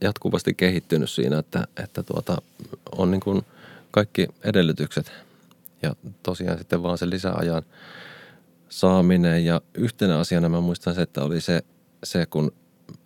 [0.00, 2.42] jatkuvasti kehittynyt siinä, että, että tuota,
[2.98, 3.42] on niin kuin
[3.90, 5.12] kaikki edellytykset.
[5.82, 7.62] Ja tosiaan sitten vaan se lisäajan
[8.68, 9.44] saaminen.
[9.44, 11.62] Ja yhtenä asiana mä muistan se, että oli se,
[12.04, 12.52] se kun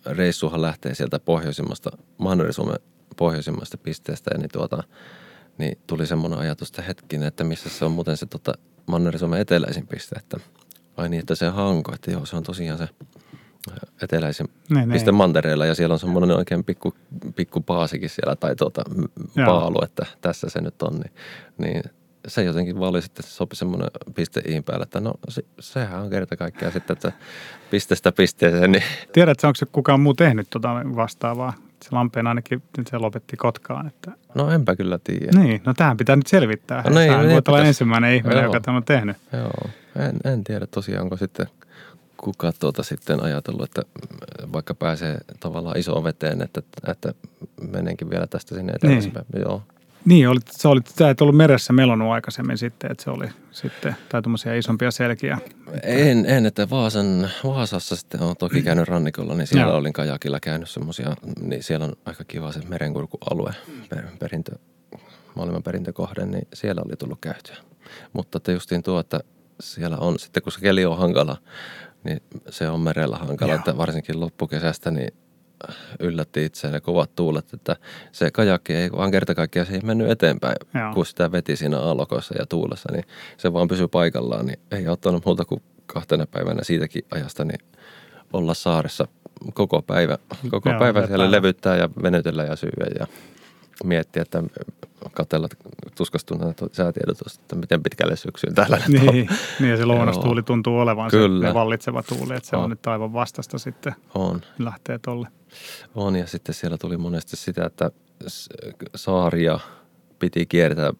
[0.05, 2.79] reissuhan lähtee sieltä pohjoisimmasta, Manner-Suomen
[3.17, 4.83] pohjoisimmasta pisteestä, niin, tuota,
[5.57, 8.53] niin tuli semmoinen ajatus, että hetkinen, että missä se on muuten se tota,
[8.85, 10.37] Manner-Suomen eteläisin piste, että
[10.97, 12.87] ai niin, että se Hanko, että joo, se on tosiaan se
[14.01, 15.17] eteläisin Niin, piste niin.
[15.17, 16.93] mantereella ja siellä on semmoinen oikein pikku,
[17.35, 18.83] pikku paasikin siellä tai tuota,
[19.45, 21.11] paalu, että tässä se nyt on, niin,
[21.57, 21.83] niin
[22.27, 26.09] se jotenkin vaan oli sitten, sopi semmoinen piste iin päälle, että no se, sehän on
[26.09, 27.11] kerta kaikkiaan sitten, että
[27.71, 28.83] pisteestä pisteeseen, niin
[29.13, 31.53] Tiedätkö, onko se kukaan muu tehnyt tuota vastaavaa?
[31.83, 33.87] Se Lampeen ainakin nyt se lopetti Kotkaan.
[33.87, 34.11] Että...
[34.35, 35.39] no enpä kyllä tiedä.
[35.39, 36.81] Niin, no tähän pitää nyt selvittää.
[36.89, 37.67] No niin, Sähän niin voit olla pitäisi.
[37.67, 38.45] ensimmäinen ihminen, Joo.
[38.45, 39.17] joka tämän on tehnyt.
[39.33, 41.47] Joo, en, en tiedä tosiaan, onko sitten
[42.23, 43.81] kuka tuota sitten ajatellut, että
[44.53, 47.13] vaikka pääsee tavallaan isoon veteen, että, että
[47.71, 49.25] menenkin vielä tästä sinne eteläisempään.
[49.33, 49.41] Niin.
[49.41, 49.63] Joo,
[50.05, 53.95] Niin, olit, sä, olit, sä et ollut meressä melonnut aikaisemmin sitten, että se oli sitten,
[54.09, 55.37] tai tuommoisia isompia selkiä.
[55.83, 59.77] En, en, että Vaasan, Vaasassa sitten on toki käynyt rannikolla, niin siellä Joo.
[59.77, 63.53] olin kajakilla käynyt semmoisia, niin siellä on aika kiva se merenkurkualue,
[63.89, 64.51] per, perintö,
[65.35, 67.57] maailman perintökohde, niin siellä oli tullut käytyä.
[68.13, 69.19] Mutta että justiin tuo, että
[69.59, 71.37] siellä on, sitten kun se keli on hankala,
[72.03, 73.59] niin se on merellä hankala, Joo.
[73.59, 75.13] että varsinkin loppukesästä, niin
[75.99, 77.75] yllätti itseään ne kovat tuulet, että
[78.11, 80.93] se kajakki ei vaan kerta kaikkiaan se ei mennyt eteenpäin, Joo.
[80.93, 83.05] kun sitä veti siinä aallokossa ja tuulessa, niin
[83.37, 87.59] se vaan pysyi paikallaan, niin ei ottanut muuta kuin kahtena päivänä siitäkin ajasta, niin
[88.33, 89.07] olla saaressa
[89.53, 90.17] koko päivä,
[90.49, 93.07] koko Joo, päivä siellä levyttää ja venytellä ja syödä ja
[93.83, 94.43] miettiä, että
[95.13, 95.47] katsella
[95.95, 99.13] tuskastuneena säätiedotusta, että miten pitkälle syksyyn täällä nyt on.
[99.15, 99.29] Niin,
[99.59, 101.47] niin ja se lounastuuli tuntuu olevan Kyllä.
[101.47, 102.69] se vallitseva tuuli, että se on On.
[102.69, 104.41] nyt aivan vastasta sitten, On.
[104.59, 105.27] lähtee tolle.
[105.95, 107.91] On ja sitten siellä tuli monesti sitä, että
[108.95, 109.59] saaria
[110.19, 110.91] piti kiertää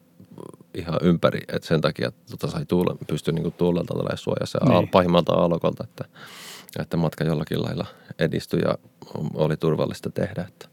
[0.73, 4.69] ihan ympäri, että sen takia että tota sai tuule, pystyi niinku tuulelta olemaan suojassa ja
[4.69, 4.79] Niin.
[4.79, 4.89] niin.
[4.89, 6.05] pahimmalta aalokolta, että,
[6.79, 7.85] että matka jollakin lailla
[8.19, 8.77] edistyi ja
[9.33, 10.45] oli turvallista tehdä.
[10.47, 10.70] Että.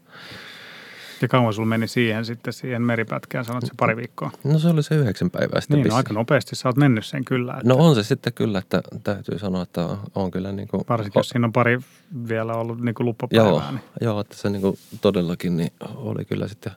[1.21, 4.31] Ja kauan sulla meni siihen sitten, siihen meripätkään, sanot se pari viikkoa.
[4.43, 7.25] No se oli se yhdeksän päivää sitten Niin, no, aika nopeasti sä oot mennyt sen
[7.25, 7.53] kyllä.
[7.53, 10.83] Että No on se sitten kyllä, että täytyy sanoa, että on kyllä niin kuin...
[10.89, 11.79] Varsinkin, jos siinä on pari
[12.27, 13.47] vielä ollut niin kuin luppapäivää.
[13.49, 13.81] Joo, Niin.
[14.01, 16.71] joo, että se niin kuin todellakin niin oli kyllä sitten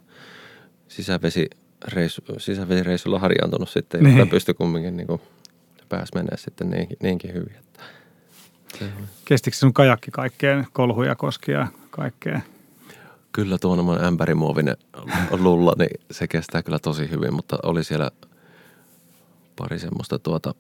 [0.89, 4.17] sisävesireissu, sisävesireissulla harjaantunut sitten, Niin.
[4.17, 4.29] niin.
[4.29, 5.21] pystyi kumminkin niin kuin
[5.89, 7.57] pääsi menee sitten niinkin, niinkin hyvin.
[7.59, 7.83] Että
[8.79, 8.85] se.
[9.25, 12.41] Kestikö sun kajakki kaikkeen, kolhuja koskia ja kaikkea?
[13.33, 14.77] Kyllä tuon ämpärimuovinen
[15.31, 18.11] lulla, niin se kestää kyllä tosi hyvin, mutta oli siellä
[19.57, 20.55] pari semmoista tuota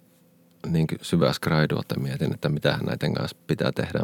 [0.67, 4.01] niin syvää skraidua, että mietin, että mitä näiden kanssa pitää tehdä.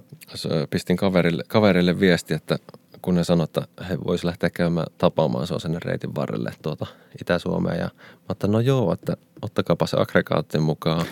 [0.70, 2.58] Pistin kaverille, kaverille viesti, että
[3.02, 6.86] kun ne sanoi, että he vois lähteä käymään tapaamaan, se on sinne reitin varrelle tuota
[7.20, 7.80] Itä-Suomeen.
[7.80, 7.90] Ja
[8.28, 11.06] mä no joo, että ottakapa se aggregaatti mukaan,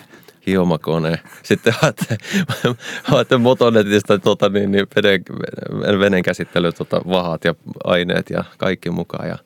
[0.47, 1.19] hiomakone.
[1.43, 2.17] Sitten haette,
[3.03, 5.23] haette motonetista tuota, niin, niin veden,
[5.99, 9.27] veden käsittely, tuota, vahat ja aineet ja kaikki mukaan.
[9.27, 9.37] Ja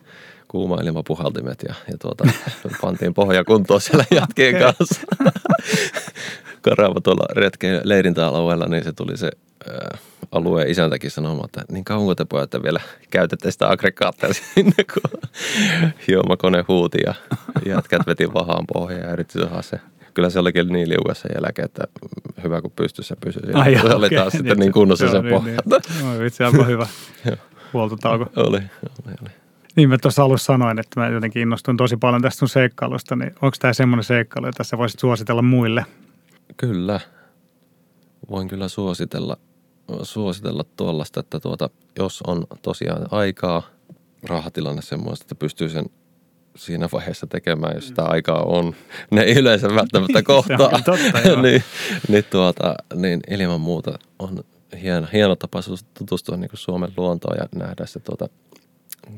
[0.47, 2.23] kuuma ilmapuhaltimet ja, ja tuota,
[2.81, 5.01] pantiin pohja kuntoon siellä jatkien kanssa.
[6.61, 9.31] Karava tuolla retkeen leirintäalueella, niin se tuli se
[9.69, 9.97] ää,
[10.31, 12.79] alueen isäntäkin sanomaan, että niin kauanko te pojat vielä
[13.09, 15.21] käytätte sitä aggregaattia sinne, kun
[16.07, 17.13] hiomakone huuti ja
[17.65, 19.79] jätkät veti vahaan pohjaan ja yritti saada se.
[20.13, 21.83] Kyllä se olikin niin liukas sen jälkeen, että
[22.43, 23.59] hyvä kun pystyssä pysyi siinä.
[23.59, 25.57] Ai se joo, oli taas sitten niin kunnossa Joo, se niin, pohja.
[25.65, 26.03] niin.
[26.03, 26.87] No, vitsi, onpa hyvä
[27.73, 28.25] huoltotauko.
[28.35, 29.29] Oli, oli, oli.
[29.75, 33.31] Niin mä tuossa alussa sanoin, että mä jotenkin innostun tosi paljon tästä sun seikkailusta, niin
[33.41, 35.85] onko tämä semmoinen seikkailu, jota sä voisit suositella muille?
[36.57, 36.99] Kyllä.
[38.29, 39.37] Voin kyllä suositella,
[40.03, 43.63] suositella tuollaista, että tuota, jos on tosiaan aikaa,
[44.23, 45.85] rahatilanne semmoista, että pystyy sen
[46.55, 48.75] siinä vaiheessa tekemään, jos sitä aikaa on.
[49.11, 50.57] Ne ei yleensä välttämättä kohtaa.
[50.57, 50.91] totta,
[51.41, 51.63] niin,
[52.07, 54.43] niin, tuota, niin ilman muuta on
[54.81, 55.59] hieno, hieno tapa
[55.97, 58.29] tutustua niin kuin Suomen luontoon ja nähdä se tuota,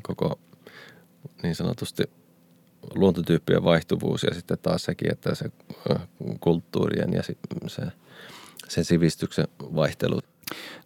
[0.02, 0.38] koko
[1.42, 2.02] niin sanotusti
[2.94, 5.50] luontotyyppien vaihtuvuus ja sitten taas sekin, että se
[6.40, 7.22] kulttuurien ja
[7.66, 7.82] se,
[8.68, 10.20] sen sivistyksen vaihtelu.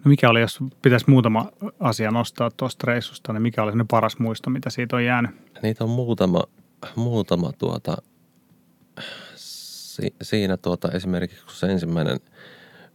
[0.05, 1.51] No mikä oli, jos pitäisi muutama
[1.81, 5.31] asia nostaa tuosta reissusta, niin mikä oli se paras muisto, mitä siitä on jäänyt?
[5.63, 6.43] Niitä on muutama,
[6.95, 7.97] muutama tuota,
[9.35, 12.21] si, siinä tuota, esimerkiksi kun se ensimmäinen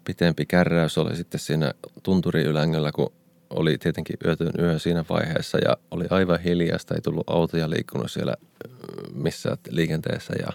[0.06, 1.74] pitempi kärräys oli sitten siinä
[2.04, 3.14] tunturiylängöllä, kun
[3.50, 8.36] oli tietenkin yötön yö siinä vaiheessa ja oli aivan hiljasta, ei tullut autoja liikkunut siellä
[9.14, 10.54] missään liikenteessä ja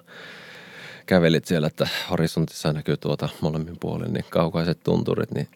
[1.09, 5.49] kävelit siellä, että horisontissa näkyy tuota molemmin puolin, niin kaukaiset tunturit, niin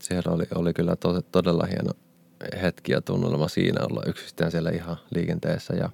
[0.00, 1.92] siellä oli, oli kyllä to, todella hieno
[2.62, 5.74] hetki ja tunnelma siinä olla yksistään siellä ihan liikenteessä.
[5.74, 5.90] Ja,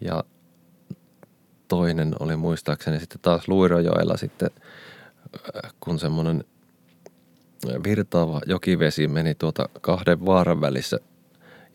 [0.00, 0.24] ja
[1.68, 4.50] toinen oli muistaakseni sitten taas Luirojoella sitten,
[5.80, 6.44] kun semmoinen
[7.84, 11.00] virtaava jokivesi meni tuota kahden vaaran välissä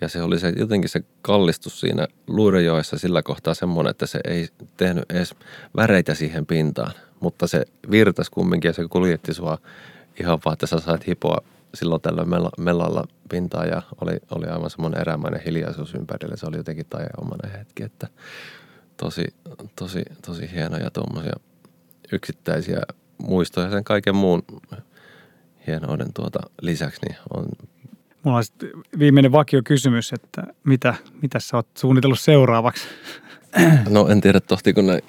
[0.03, 4.47] ja se oli se jotenkin se kallistus siinä Luirojoessa sillä kohtaa semmoinen, että se ei
[4.77, 5.35] tehnyt edes
[5.75, 9.57] väreitä siihen pintaan, mutta se virtas kumminkin ja se kuljetti sua
[10.19, 11.37] ihan vaan, että sä sait hipoa
[11.73, 16.35] silloin tällöin mellalla pintaa ja oli, oli aivan semmoinen erämainen hiljaisuus ympärillä.
[16.35, 18.07] Se oli jotenkin taianomainen hetki, että
[18.97, 19.25] tosi,
[19.75, 21.33] tosi, tosi hienoja tuommoisia
[22.11, 22.81] yksittäisiä
[23.17, 24.43] muistoja sen kaiken muun
[25.67, 27.45] hienouden tuota lisäksi niin on
[28.23, 28.43] Mulla on
[28.99, 32.87] viimeinen vakio kysymys, että mitä, mitä sä oot suunnitellut seuraavaksi?
[33.89, 35.01] No en tiedä tohtiko näin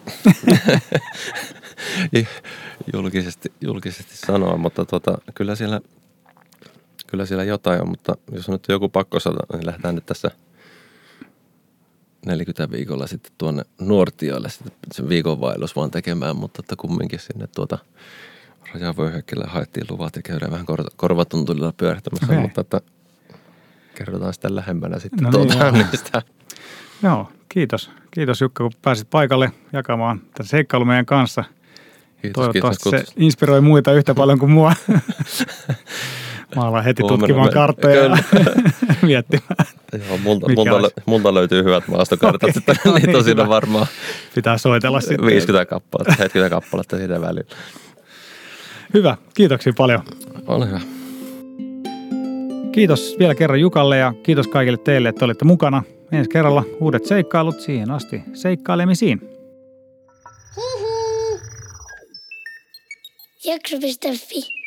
[2.93, 5.81] julkisesti, julkisesti sanoa, mutta tota, kyllä, siellä,
[7.07, 10.31] kyllä siellä jotain on, mutta jos on nyt joku pakko sanoa, niin lähdetään nyt tässä
[12.27, 17.79] 40 viikolla sitten tuonne Nuortioille sitten sen viikonvaellus vaan tekemään, mutta että kumminkin sinne tuota
[18.75, 22.41] rajavyöhykkeelle haettiin luvat ja käydään vähän kor- korvatuntulilla pyörittämässä, okay.
[22.41, 22.81] mutta että
[23.95, 26.23] kerrotaan sitä lähempänä sitten no niin, tuota, niin, niistä.
[27.03, 27.91] Joo, kiitos.
[28.11, 31.45] Kiitos Jukka, kun pääsit paikalle jakamaan tätä seikkailu meidän kanssa–
[32.25, 34.75] Kiitos, Toivottavasti kiitos, se inspiroi muita yhtä paljon kuin mua.
[36.57, 38.17] Mä alan heti tutkimaan karttoja ja
[39.03, 39.67] miettimään.
[40.09, 43.87] Joo, multa, multa, multa, löytyy hyvät maastokartat, okay, että no, niitä on siinä varmaan
[44.35, 45.27] Pitää soitella sitten.
[45.27, 47.57] 50 kappaletta, 70 kappaletta siinä välillä.
[48.95, 50.03] Hyvä, kiitoksia paljon.
[50.47, 50.81] Ole hyvä.
[52.75, 55.83] Kiitos vielä kerran Jukalle ja kiitos kaikille teille, että olitte mukana.
[56.13, 59.21] Ensi kerralla uudet seikkailut siihen asti seikkailemisiin.
[60.57, 61.41] Hihi.
[63.45, 64.64] Jakso.fi